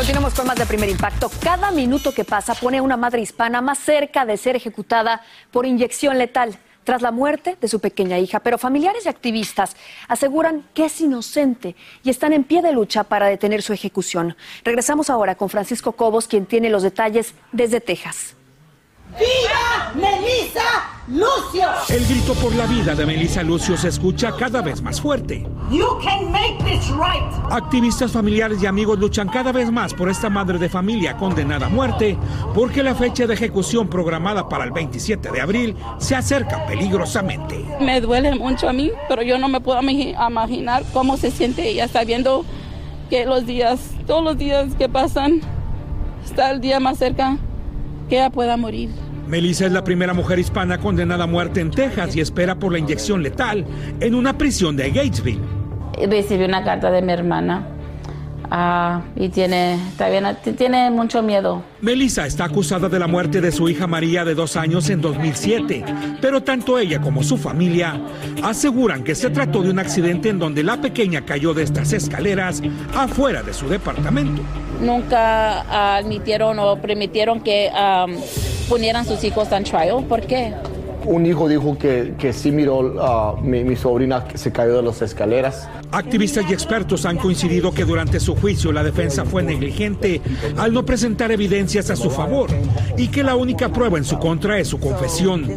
Continuamos 0.00 0.32
con 0.32 0.46
más 0.46 0.56
de 0.56 0.64
primer 0.64 0.88
impacto. 0.88 1.30
Cada 1.42 1.70
minuto 1.70 2.14
que 2.14 2.24
pasa 2.24 2.54
pone 2.54 2.78
a 2.78 2.82
una 2.82 2.96
madre 2.96 3.20
hispana 3.20 3.60
más 3.60 3.78
cerca 3.78 4.24
de 4.24 4.38
ser 4.38 4.56
ejecutada 4.56 5.20
por 5.50 5.66
inyección 5.66 6.16
letal 6.16 6.58
tras 6.84 7.02
la 7.02 7.10
muerte 7.10 7.58
de 7.60 7.68
su 7.68 7.80
pequeña 7.80 8.18
hija. 8.18 8.40
Pero 8.40 8.56
familiares 8.56 9.04
y 9.04 9.10
activistas 9.10 9.76
aseguran 10.08 10.64
que 10.72 10.86
es 10.86 10.98
inocente 11.02 11.76
y 12.02 12.08
están 12.08 12.32
en 12.32 12.44
pie 12.44 12.62
de 12.62 12.72
lucha 12.72 13.04
para 13.04 13.26
detener 13.26 13.60
su 13.60 13.74
ejecución. 13.74 14.36
Regresamos 14.64 15.10
ahora 15.10 15.34
con 15.34 15.50
Francisco 15.50 15.92
Cobos, 15.92 16.28
quien 16.28 16.46
tiene 16.46 16.70
los 16.70 16.82
detalles 16.82 17.34
desde 17.52 17.82
Texas. 17.82 18.36
¡Viva 19.18 19.92
Melissa 19.94 20.60
Lucio! 21.08 21.68
El 21.88 22.06
grito 22.06 22.34
por 22.34 22.54
la 22.54 22.66
vida 22.66 22.94
de 22.94 23.04
Melissa 23.04 23.42
Lucio 23.42 23.76
se 23.76 23.88
escucha 23.88 24.32
cada 24.36 24.62
vez 24.62 24.80
más 24.80 25.00
fuerte. 25.00 25.46
You 25.70 25.86
can 26.02 26.30
make 26.30 26.58
this 26.64 26.88
right. 26.90 27.22
Activistas 27.50 28.12
familiares 28.12 28.62
y 28.62 28.66
amigos 28.66 28.98
luchan 28.98 29.28
cada 29.28 29.52
vez 29.52 29.70
más 29.70 29.94
por 29.94 30.08
esta 30.08 30.30
madre 30.30 30.58
de 30.58 30.68
familia 30.68 31.16
condenada 31.16 31.66
a 31.66 31.68
muerte 31.68 32.16
porque 32.54 32.82
la 32.82 32.94
fecha 32.94 33.26
de 33.26 33.34
ejecución 33.34 33.88
programada 33.88 34.48
para 34.48 34.64
el 34.64 34.70
27 34.70 35.30
de 35.30 35.40
abril 35.40 35.76
se 35.98 36.14
acerca 36.14 36.64
peligrosamente. 36.66 37.64
Me 37.80 38.00
duele 38.00 38.34
mucho 38.36 38.68
a 38.68 38.72
mí, 38.72 38.92
pero 39.08 39.22
yo 39.22 39.38
no 39.38 39.48
me 39.48 39.60
puedo 39.60 39.80
imaginar 39.80 40.84
cómo 40.92 41.16
se 41.16 41.30
siente 41.30 41.68
ella 41.68 41.88
sabiendo 41.88 42.44
que 43.08 43.26
los 43.26 43.44
días, 43.44 43.80
todos 44.06 44.22
los 44.22 44.38
días 44.38 44.74
que 44.76 44.88
pasan, 44.88 45.40
está 46.24 46.52
el 46.52 46.60
día 46.60 46.78
más 46.78 46.98
cerca 46.98 47.38
que 48.08 48.16
ella 48.16 48.30
pueda 48.30 48.56
morir. 48.56 48.90
Melissa 49.30 49.66
es 49.66 49.72
la 49.72 49.84
primera 49.84 50.12
mujer 50.12 50.40
hispana 50.40 50.78
condenada 50.78 51.22
a 51.22 51.26
muerte 51.28 51.60
en 51.60 51.70
Texas 51.70 52.16
y 52.16 52.20
espera 52.20 52.56
por 52.56 52.72
la 52.72 52.80
inyección 52.80 53.22
letal 53.22 53.64
en 54.00 54.16
una 54.16 54.36
prisión 54.36 54.76
de 54.76 54.90
Gatesville. 54.90 55.40
Recibí 56.08 56.44
una 56.44 56.64
carta 56.64 56.90
de 56.90 57.00
mi 57.00 57.12
hermana 57.12 57.64
ah, 58.50 59.02
y 59.14 59.28
tiene, 59.28 59.78
tiene 60.58 60.90
mucho 60.90 61.22
miedo. 61.22 61.62
Melissa 61.80 62.26
está 62.26 62.46
acusada 62.46 62.88
de 62.88 62.98
la 62.98 63.06
muerte 63.06 63.40
de 63.40 63.52
su 63.52 63.68
hija 63.68 63.86
María 63.86 64.24
de 64.24 64.34
dos 64.34 64.56
años 64.56 64.90
en 64.90 65.00
2007, 65.00 65.84
pero 66.20 66.42
tanto 66.42 66.76
ella 66.76 67.00
como 67.00 67.22
su 67.22 67.38
familia 67.38 68.00
aseguran 68.42 69.04
que 69.04 69.14
se 69.14 69.30
trató 69.30 69.62
de 69.62 69.70
un 69.70 69.78
accidente 69.78 70.30
en 70.30 70.40
donde 70.40 70.64
la 70.64 70.80
pequeña 70.80 71.24
cayó 71.24 71.54
de 71.54 71.62
estas 71.62 71.92
escaleras 71.92 72.62
afuera 72.96 73.44
de 73.44 73.54
su 73.54 73.68
departamento. 73.68 74.42
Nunca 74.80 75.98
admitieron 75.98 76.58
o 76.58 76.80
permitieron 76.80 77.40
que 77.40 77.70
ponieran 78.70 79.04
sus 79.04 79.22
hijos 79.24 79.50
en 79.50 79.64
trial. 79.64 80.04
¿Por 80.08 80.20
qué? 80.22 80.54
Un 81.04 81.26
hijo 81.26 81.48
dijo 81.48 81.76
que, 81.76 82.14
que 82.16 82.32
sí 82.32 82.52
miró 82.52 83.02
a 83.02 83.40
mi, 83.40 83.64
mi, 83.64 83.74
sobrina 83.74 84.24
que 84.24 84.38
se 84.38 84.52
cayó 84.52 84.76
de 84.76 84.82
las 84.82 85.02
escaleras. 85.02 85.68
Activistas 85.90 86.44
y 86.48 86.52
expertos 86.52 87.04
han 87.04 87.16
coincidido 87.16 87.72
que 87.72 87.84
durante 87.84 88.20
su 88.20 88.36
juicio 88.36 88.70
la 88.70 88.84
defensa 88.84 89.24
fue 89.24 89.42
negligente 89.42 90.20
al 90.56 90.72
no 90.72 90.84
presentar 90.84 91.32
evidencias 91.32 91.90
a 91.90 91.96
su 91.96 92.10
favor 92.10 92.48
y 92.96 93.08
que 93.08 93.24
la 93.24 93.34
única 93.34 93.72
prueba 93.72 93.98
en 93.98 94.04
su 94.04 94.18
contra 94.20 94.58
es 94.60 94.68
su 94.68 94.78
confesión. 94.78 95.50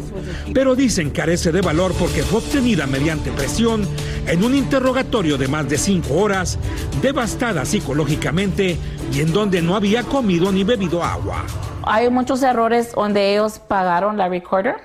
Pero 0.52 0.74
dicen 0.74 1.10
carece 1.10 1.52
de 1.52 1.60
valor 1.60 1.92
porque 1.92 2.24
fue 2.24 2.40
obtenida 2.40 2.88
mediante 2.88 3.30
presión 3.30 3.86
en 4.26 4.42
un 4.42 4.56
interrogatorio 4.56 5.38
de 5.38 5.46
más 5.46 5.68
de 5.68 5.78
cinco 5.78 6.14
horas, 6.14 6.58
devastada 7.00 7.64
psicológicamente 7.64 8.76
y 9.12 9.20
en 9.20 9.32
donde 9.32 9.62
no 9.62 9.76
había 9.76 10.02
comido 10.02 10.50
ni 10.50 10.64
bebido 10.64 11.04
agua. 11.04 11.44
Hay 11.86 12.08
muchos 12.10 12.42
errores 12.42 12.92
donde 12.92 13.32
ellos 13.32 13.58
pagaron 13.58 14.16
la 14.16 14.28
recorder 14.28 14.76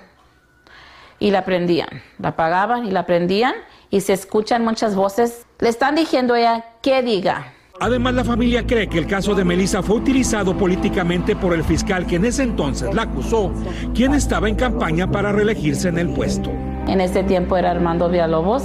y 1.19 1.31
la 1.31 1.45
prendían. 1.45 1.89
La 2.17 2.35
pagaban 2.35 2.85
y 2.85 2.91
la 2.91 3.05
prendían 3.05 3.53
y 3.89 4.01
se 4.01 4.13
escuchan 4.13 4.63
muchas 4.63 4.95
voces. 4.95 5.45
Le 5.59 5.69
están 5.69 5.95
diciendo 5.95 6.33
a 6.33 6.39
ella 6.39 6.65
que 6.81 7.01
diga. 7.01 7.53
Además, 7.81 8.13
la 8.13 8.25
familia 8.25 8.67
cree 8.67 8.89
que 8.89 8.97
el 8.97 9.07
caso 9.07 9.33
de 9.35 9.45
Melissa 9.45 9.81
fue 9.81 9.95
utilizado 9.95 10.57
políticamente 10.57 11.35
por 11.35 11.53
el 11.53 11.63
fiscal 11.63 12.05
que 12.05 12.17
en 12.17 12.25
ese 12.25 12.43
entonces 12.43 12.93
la 12.93 13.03
acusó, 13.03 13.53
quien 13.95 14.13
estaba 14.13 14.49
en 14.49 14.55
campaña 14.55 15.09
para 15.09 15.31
reelegirse 15.31 15.87
en 15.87 15.97
el 15.97 16.09
puesto. 16.09 16.51
En 16.87 16.99
ese 16.99 17.23
tiempo 17.23 17.55
era 17.55 17.71
Armando 17.71 18.09
Villalobos 18.09 18.63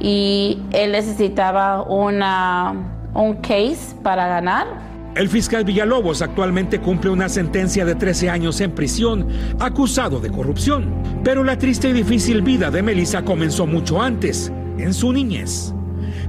y 0.00 0.60
él 0.72 0.92
necesitaba 0.92 1.82
una, 1.82 2.74
un 3.14 3.34
case 3.36 3.94
para 4.02 4.26
ganar 4.26 4.93
el 5.14 5.28
fiscal 5.28 5.64
Villalobos 5.64 6.22
actualmente 6.22 6.80
cumple 6.80 7.10
una 7.10 7.28
sentencia 7.28 7.84
de 7.84 7.94
13 7.94 8.30
años 8.30 8.60
en 8.60 8.72
prisión, 8.72 9.28
acusado 9.60 10.18
de 10.18 10.30
corrupción. 10.30 10.92
Pero 11.22 11.44
la 11.44 11.56
triste 11.56 11.90
y 11.90 11.92
difícil 11.92 12.42
vida 12.42 12.70
de 12.70 12.82
Melissa 12.82 13.24
comenzó 13.24 13.66
mucho 13.66 14.02
antes, 14.02 14.50
en 14.76 14.92
su 14.92 15.12
niñez. 15.12 15.72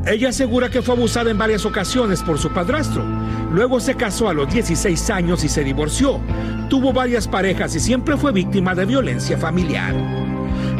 Ella 0.05 0.29
asegura 0.29 0.69
que 0.69 0.83
fue 0.83 0.93
abusada 0.93 1.31
en 1.31 1.37
varias 1.37 1.65
ocasiones 1.65 2.21
por 2.21 2.37
su 2.37 2.51
padrastro. 2.53 3.03
Luego 3.51 3.79
se 3.79 3.95
casó 3.95 4.29
a 4.29 4.33
los 4.33 4.53
16 4.53 5.09
años 5.09 5.43
y 5.43 5.49
se 5.49 5.63
divorció. 5.63 6.19
Tuvo 6.69 6.93
varias 6.93 7.27
parejas 7.27 7.75
y 7.75 7.79
siempre 7.79 8.17
fue 8.17 8.31
víctima 8.31 8.75
de 8.75 8.85
violencia 8.85 9.35
familiar. 9.37 9.95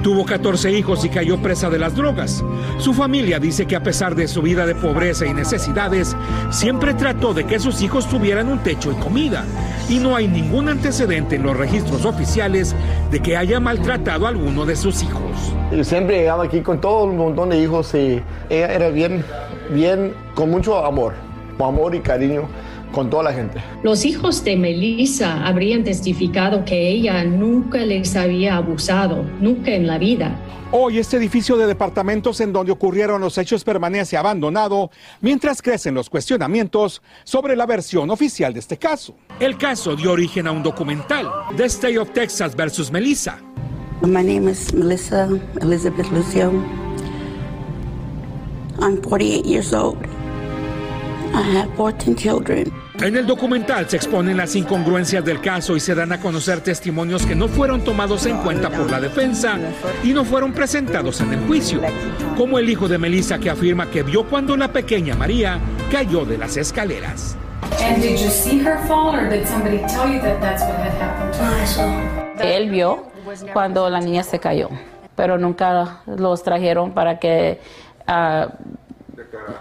Tuvo 0.06 0.24
14 0.24 0.72
hijos 0.72 1.04
y 1.04 1.10
cayó 1.10 1.40
presa 1.40 1.68
de 1.72 1.80
las 1.80 1.96
drogas. 1.96 2.44
Su 2.78 2.94
familia 2.94 3.40
dice 3.40 3.66
que 3.66 3.76
a 3.76 3.82
pesar 3.82 4.14
de 4.14 4.28
su 4.28 4.44
vida 4.44 4.68
de 4.68 4.76
pobreza 4.76 5.26
y 5.26 5.34
necesidades, 5.34 6.16
siempre 6.52 6.94
trató 6.94 7.34
de 7.34 7.48
que 7.48 7.58
sus 7.58 7.82
hijos 7.82 8.08
tuvieran 8.08 8.48
un 8.48 8.60
techo 8.60 8.92
y 8.92 8.96
comida. 8.98 9.46
Y 9.90 9.98
no 9.98 10.16
hay 10.16 10.28
ningún 10.28 10.70
antecedente 10.70 11.38
en 11.38 11.42
los 11.42 11.58
registros 11.58 12.06
oficiales 12.06 12.76
de 13.10 13.20
que 13.20 13.36
haya 13.36 13.60
maltratado 13.60 14.28
a 14.28 14.30
alguno 14.30 14.68
de 14.68 14.76
sus 14.76 15.02
hijos. 15.02 15.56
Siempre 15.82 16.20
llegaba 16.20 16.44
aquí 16.44 16.62
con 16.62 16.80
todo 16.80 17.06
un 17.06 17.18
montón 17.18 17.50
de 17.50 17.58
hijos 17.58 17.92
y 17.96 18.22
ella 18.52 18.76
era 18.76 18.90
bien, 18.90 19.26
bien, 19.72 20.14
con 20.36 20.52
mucho 20.52 20.86
amor, 20.86 21.16
amor 21.58 21.96
y 21.96 22.02
cariño 22.02 22.48
con 22.96 23.10
toda 23.10 23.24
la 23.24 23.34
gente. 23.34 23.62
Los 23.84 24.06
hijos 24.06 24.44
de 24.44 24.56
Melissa 24.56 25.46
habrían 25.46 25.84
testificado 25.84 26.64
que 26.64 26.88
ella 26.90 27.24
nunca 27.26 27.80
les 27.80 28.16
había 28.16 28.56
abusado, 28.56 29.24
nunca 29.42 29.72
en 29.72 29.86
la 29.86 30.00
vida. 30.00 30.40
Hoy 30.72 30.98
este 30.98 31.18
edificio 31.18 31.58
de 31.58 31.68
departamentos 31.68 32.40
en 32.40 32.52
donde 32.52 32.72
ocurrieron 32.72 33.22
los 33.22 33.38
hechos 33.38 33.64
permanece 33.64 34.18
abandonado 34.18 34.90
mientras 35.22 35.62
crecen 35.62 35.94
los 35.94 36.10
cuestionamientos 36.10 37.02
sobre 37.24 37.56
la 37.56 37.66
versión 37.66 38.10
oficial 38.10 38.54
de 38.54 38.62
este 38.62 38.78
caso. 38.78 39.16
El 39.40 39.58
caso 39.58 39.96
dio 39.96 40.14
origen 40.14 40.48
a 40.48 40.52
un 40.52 40.64
documental, 40.64 41.30
The 41.56 41.66
State 41.66 42.00
of 42.00 42.12
Texas 42.12 42.56
versus 42.56 42.92
Melissa. 42.92 43.38
My 44.02 44.24
name 44.24 44.50
is 44.50 44.74
Melissa 44.74 45.30
Elizabeth 45.62 46.10
Lucio. 46.12 46.52
I'm 48.80 49.02
48 49.02 49.46
years 49.46 49.74
old. 49.74 49.98
I 51.34 51.42
have 51.42 51.70
14 51.76 52.16
children. 52.16 52.72
En 53.02 53.16
el 53.16 53.28
documental 53.28 53.90
se 53.90 53.98
exponen 53.98 54.38
las 54.38 54.56
incongruencias 54.56 55.24
del 55.24 55.42
caso 55.42 55.76
y 55.76 55.80
se 55.80 55.94
dan 55.94 56.14
a 56.14 56.20
conocer 56.20 56.62
testimonios 56.62 57.26
que 57.26 57.36
no 57.36 57.48
fueron 57.48 57.84
tomados 57.84 58.26
en 58.26 58.38
cuenta 58.38 58.70
por 58.70 58.90
la 58.90 59.00
defensa 59.00 59.60
y 60.04 60.14
no 60.14 60.24
fueron 60.24 60.54
presentados 60.54 61.20
en 61.22 61.34
el 61.34 61.40
juicio, 61.46 61.82
como 62.38 62.58
el 62.58 62.70
hijo 62.70 62.88
de 62.88 62.98
Melissa 62.98 63.38
que 63.38 63.50
afirma 63.50 63.92
que 63.92 64.02
vio 64.02 64.26
cuando 64.28 64.56
la 64.56 64.70
pequeña 64.70 65.14
María 65.16 65.60
cayó 65.92 66.26
de 66.26 66.38
las 66.38 66.56
escaleras. 66.58 67.38
Él 72.42 72.70
vio 72.70 73.04
cuando 73.54 73.90
la 73.90 74.00
niña 74.00 74.24
se 74.24 74.40
cayó, 74.40 74.70
pero 75.16 75.38
nunca 75.38 76.02
los 76.06 76.44
trajeron 76.44 76.94
para 76.94 77.20
que 77.20 77.60
ah, 78.08 78.48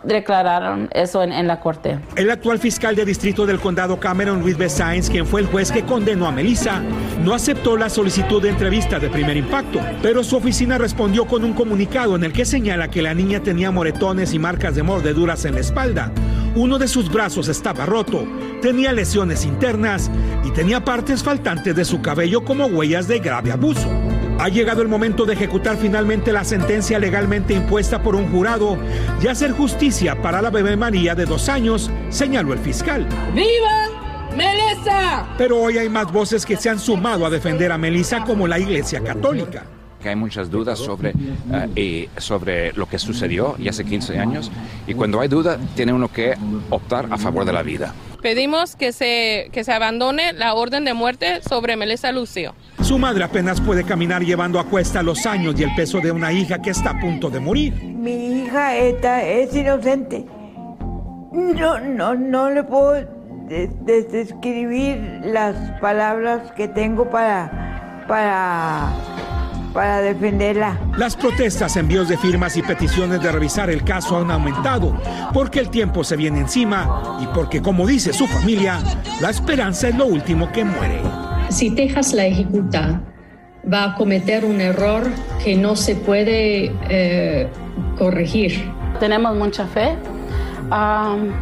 declararon 0.03 0.89
eso 0.93 1.23
en, 1.23 1.47
la 1.47 1.61
corte. 1.61 1.99
El 2.17 2.31
actual 2.31 2.59
fiscal 2.59 2.95
de 2.97 3.05
distrito 3.05 3.47
del 3.47 3.61
condado 3.61 3.99
Cameron, 3.99 4.41
Luis 4.41 4.57
B. 4.57 4.69
Sainz, 4.69 5.11
quien 5.11 5.27
fue 5.27 5.41
el 5.41 5.47
juez 5.47 5.71
que 5.71 5.85
condenó 5.85 6.27
a 6.27 6.33
Melissa, 6.33 6.83
no 7.23 7.35
aceptó 7.35 7.77
la 7.77 7.89
solicitud 7.89 8.43
de 8.43 8.51
entrevista 8.51 8.99
de 8.99 9.11
primer 9.11 9.37
impacto, 9.37 9.81
pero 10.03 10.25
su 10.25 10.37
oficina 10.37 10.79
respondió 10.79 11.27
con 11.27 11.45
un 11.45 11.53
comunicado 11.53 12.17
en 12.17 12.25
el 12.25 12.33
que 12.33 12.45
señala 12.45 12.89
que 12.89 13.03
la 13.03 13.15
niña 13.15 13.41
tenía 13.41 13.71
moretones 13.71 14.35
y 14.35 14.39
marcas 14.39 14.75
de 14.75 14.83
mordeduras 14.83 15.45
en 15.45 15.55
la 15.55 15.61
espalda. 15.61 16.13
Uno 16.55 16.79
de 16.79 16.87
sus 16.87 17.11
brazos 17.11 17.49
estaba 17.49 17.85
roto, 17.85 18.27
tenía 18.63 18.93
lesiones 18.93 19.45
internas 19.45 20.11
y 20.45 20.53
tenía 20.53 20.85
partes 20.85 21.23
faltantes 21.23 21.75
de 21.75 21.85
su 21.85 22.01
cabello 22.01 22.45
como 22.45 22.67
huellas 22.67 23.09
de 23.09 23.19
grave 23.19 23.51
abuso. 23.51 24.04
Ha 24.39 24.49
llegado 24.49 24.83
el 24.83 24.89
momento 24.89 25.25
de 25.25 25.35
ejecutar 25.35 25.77
finalmente 25.77 26.33
la 26.33 26.45
sentencia 26.45 26.99
legalmente 26.99 27.55
impuesta 27.55 28.03
por 28.03 28.17
un 28.17 28.31
jurado 28.31 28.77
y 29.23 29.29
hacer 29.29 29.53
justicia 29.53 30.21
para 30.21 30.43
la 30.43 30.51
bebé 30.51 30.77
María 30.77 31.15
de 31.15 31.25
dos 31.25 31.49
años, 31.49 31.91
señaló 32.11 32.53
el 32.53 32.59
fiscal. 32.59 33.07
¡Viva 33.33 33.89
Melissa! 34.37 35.27
Pero 35.39 35.61
hoy 35.61 35.79
hay 35.79 35.89
más 35.89 36.13
voces 36.13 36.45
que 36.45 36.57
se 36.57 36.69
han 36.69 36.81
sumado 36.81 37.25
a 37.25 37.31
defender 37.31 37.71
a 37.71 37.79
Melissa 37.79 38.25
como 38.25 38.47
la 38.49 38.59
Iglesia 38.59 39.03
Católica. 39.03 39.65
que 40.03 40.11
hay 40.11 40.17
muchas 40.17 40.51
dudas 40.51 40.79
sobre, 40.79 41.15
eh, 41.51 41.69
y 41.75 42.21
sobre 42.21 42.75
lo 42.75 42.87
que 42.87 42.99
sucedió 42.99 43.55
y 43.59 43.69
hace 43.69 43.87
15 43.87 44.19
años. 44.19 44.53
Y 44.87 44.93
cuando 44.93 45.19
hay 45.19 45.29
duda, 45.29 45.59
tiene 45.75 45.95
uno 45.95 46.13
que 46.13 46.35
optar 46.69 47.07
a 47.11 47.17
favor 47.17 47.47
de 47.47 47.55
la 47.55 47.63
vida. 47.63 47.95
Pedimos 48.21 48.77
que 48.77 48.93
se, 48.93 49.49
que 49.51 49.65
se 49.65 49.73
abandone 49.73 50.35
la 50.35 50.53
orden 50.53 50.85
de 50.85 50.93
muerte 50.93 51.41
sobre 51.49 51.77
Melissa 51.77 52.13
Lucio. 52.13 52.55
Su 52.85 52.99
madre 52.99 53.25
apenas 53.25 53.61
puede 53.63 53.83
caminar 53.85 54.23
llevando 54.23 54.61
a 54.61 54.65
cuesta 54.65 55.03
los 55.03 55.25
años 55.27 55.55
y 55.59 55.63
el 55.63 55.75
peso 55.75 56.01
de 56.01 56.13
una 56.13 56.31
hija 56.33 56.61
que 56.61 56.71
está 56.71 56.91
a 56.91 57.01
punto 57.01 57.31
de 57.31 57.41
morir. 57.41 57.75
Mi 57.83 58.43
hija 58.43 58.77
esta 58.77 59.23
es 59.23 59.55
inocente. 59.57 60.25
No, 61.33 61.81
no, 61.81 62.15
no 62.15 62.51
le 62.51 62.63
puedo 62.63 62.93
des- 63.49 63.71
des- 63.87 64.13
describir 64.13 65.23
las 65.25 65.57
palabras 65.81 66.53
que 66.53 66.69
tengo 66.69 67.11
para, 67.11 68.05
para, 68.07 68.91
para 69.73 70.01
defenderla. 70.03 70.79
Las 70.99 71.17
protestas, 71.17 71.77
envíos 71.79 72.09
de 72.11 72.19
firmas 72.19 72.55
y 72.59 72.63
peticiones 72.63 73.21
de 73.23 73.33
revisar 73.33 73.71
el 73.71 73.83
caso 73.83 74.19
han 74.19 74.31
aumentado 74.31 74.95
porque 75.33 75.59
el 75.59 75.71
tiempo 75.71 76.05
se 76.05 76.17
viene 76.17 76.39
encima 76.41 77.19
y 77.23 77.27
porque, 77.35 77.63
como 77.63 77.87
dice 77.87 78.13
su 78.13 78.27
familia, 78.27 78.79
la 79.23 79.31
esperanza 79.31 79.89
es 79.89 79.95
lo 79.97 80.05
último 80.07 80.53
que 80.53 80.65
muere. 80.65 81.01
Si 81.49 81.71
Texas 81.71 82.13
la 82.13 82.27
ejecuta, 82.27 83.01
va 83.73 83.85
a 83.85 83.95
cometer 83.95 84.45
un 84.45 84.61
error 84.61 85.05
que 85.43 85.57
no 85.57 85.77
se 85.77 85.95
puede 85.95 86.73
eh, 86.89 87.49
corregir. 87.99 88.71
Tenemos 89.01 89.37
mucha 89.37 89.67
fe 89.67 89.97
am, 90.71 91.33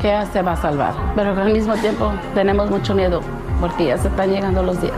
que 0.00 0.08
ella 0.08 0.26
se 0.26 0.42
va 0.42 0.52
a 0.52 0.56
salvar, 0.56 0.94
pero 1.14 1.30
al 1.40 1.52
mismo 1.52 1.74
tiempo 1.76 2.12
tenemos 2.34 2.70
mucho 2.70 2.94
miedo 2.94 3.20
porque 3.60 3.86
ya 3.86 3.98
se 3.98 4.08
están 4.08 4.30
llegando 4.30 4.62
los 4.62 4.80
días. 4.80 4.94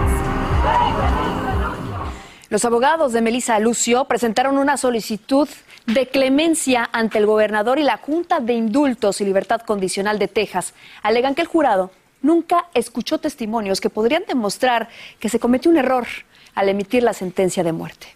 Los 2.51 2.65
abogados 2.65 3.13
de 3.13 3.21
Melissa 3.21 3.59
Lucio 3.59 4.05
presentaron 4.05 4.59
una 4.59 4.77
solicitud 4.77 5.49
de 5.87 6.07
clemencia 6.07 6.89
ante 6.93 7.19
el 7.19 7.27
gobernador 7.27 7.79
y 7.79 7.83
la 7.83 7.97
Junta 7.97 8.41
de 8.41 8.53
Indultos 8.53 9.21
y 9.21 9.25
Libertad 9.25 9.63
Condicional 9.63 10.19
de 10.19 10.29
Texas. 10.29 10.73
Alegan 11.03 11.35
que 11.35 11.43
el 11.43 11.49
jurado 11.49 11.91
nunca 12.25 12.67
escuchó 12.75 13.19
testimonios 13.19 13.81
que 13.81 13.91
podrían 13.91 14.25
demostrar 14.27 14.89
que 15.21 15.29
se 15.29 15.39
cometió 15.39 15.71
un 15.71 15.77
error 15.77 16.07
al 16.55 16.69
emitir 16.69 17.03
la 17.03 17.13
sentencia 17.13 17.63
de 17.63 17.73
muerte. 17.73 18.09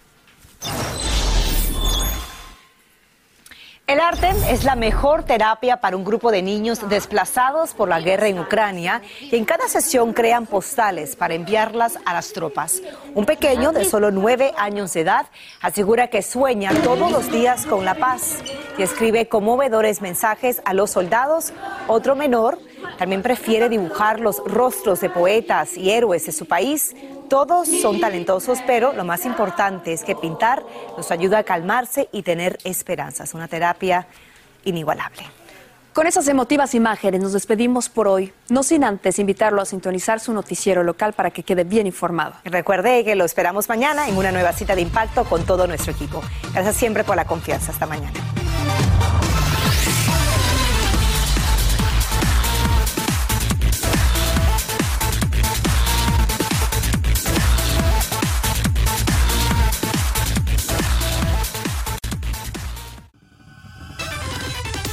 El 3.88 4.01
arte 4.01 4.29
es 4.51 4.64
la 4.64 4.77
mejor 4.77 5.22
terapia 5.22 5.81
para 5.81 5.96
un 5.96 6.05
grupo 6.05 6.31
de 6.31 6.42
niños 6.42 6.87
desplazados 6.90 7.72
por 7.72 7.88
la 7.88 8.03
guerra 8.03 8.29
en 8.29 8.38
Ucrania 8.38 9.01
y 9.18 9.35
en 9.35 9.46
cada 9.46 9.66
sesión 9.66 10.12
crean 10.12 10.44
postales 10.44 11.16
para 11.16 11.33
enviarlas 11.33 11.98
a 12.05 12.12
las 12.12 12.35
tropas. 12.35 12.83
Un 13.14 13.24
pequeño 13.24 13.72
de 13.72 13.87
solo 13.87 14.11
nueve 14.11 14.53
años 14.59 14.92
de 14.92 15.01
edad 15.01 15.29
asegura 15.62 16.09
que 16.09 16.20
sueña 16.20 16.70
todos 16.85 17.11
los 17.11 17.33
días 17.33 17.64
con 17.64 17.87
la 17.87 17.94
paz 17.94 18.42
y 18.77 18.83
escribe 18.83 19.27
conmovedores 19.27 20.03
mensajes 20.03 20.61
a 20.66 20.74
los 20.74 20.90
soldados. 20.90 21.55
Otro 21.87 22.14
menor 22.14 22.59
también 22.98 23.22
prefiere 23.22 23.70
dibujar 23.70 24.20
los 24.20 24.42
rostros 24.44 25.01
de 25.01 25.09
poetas 25.09 25.79
y 25.79 25.92
héroes 25.92 26.27
de 26.27 26.33
su 26.33 26.44
país. 26.44 26.94
Todos 27.28 27.68
son 27.68 28.00
talentosos, 28.00 28.60
pero 28.66 28.92
lo 28.94 29.04
más 29.04 29.26
importante 29.26 29.92
es 29.92 30.02
que 30.02 30.16
pintar 30.16 30.64
nos 30.96 31.10
ayuda 31.10 31.38
a 31.38 31.42
calmarse 31.42 32.08
y 32.10 32.22
tener 32.22 32.58
esperanzas. 32.64 33.34
Una 33.34 33.48
terapia 33.48 34.06
inigualable. 34.64 35.22
Con 35.92 36.06
esas 36.06 36.28
emotivas 36.28 36.74
imágenes 36.74 37.20
nos 37.20 37.32
despedimos 37.32 37.88
por 37.88 38.06
hoy, 38.06 38.32
no 38.48 38.62
sin 38.62 38.84
antes 38.84 39.18
invitarlo 39.18 39.60
a 39.60 39.64
sintonizar 39.64 40.20
su 40.20 40.32
noticiero 40.32 40.84
local 40.84 41.12
para 41.12 41.30
que 41.30 41.42
quede 41.42 41.64
bien 41.64 41.86
informado. 41.86 42.34
Y 42.44 42.50
Recuerde 42.50 43.04
que 43.04 43.16
lo 43.16 43.24
esperamos 43.24 43.68
mañana 43.68 44.08
en 44.08 44.16
una 44.16 44.30
nueva 44.30 44.52
cita 44.52 44.74
de 44.74 44.82
impacto 44.82 45.24
con 45.24 45.44
todo 45.44 45.66
nuestro 45.66 45.92
equipo. 45.92 46.22
Gracias 46.54 46.76
siempre 46.76 47.04
por 47.04 47.16
la 47.16 47.24
confianza. 47.24 47.72
Hasta 47.72 47.86
mañana. 47.86 48.38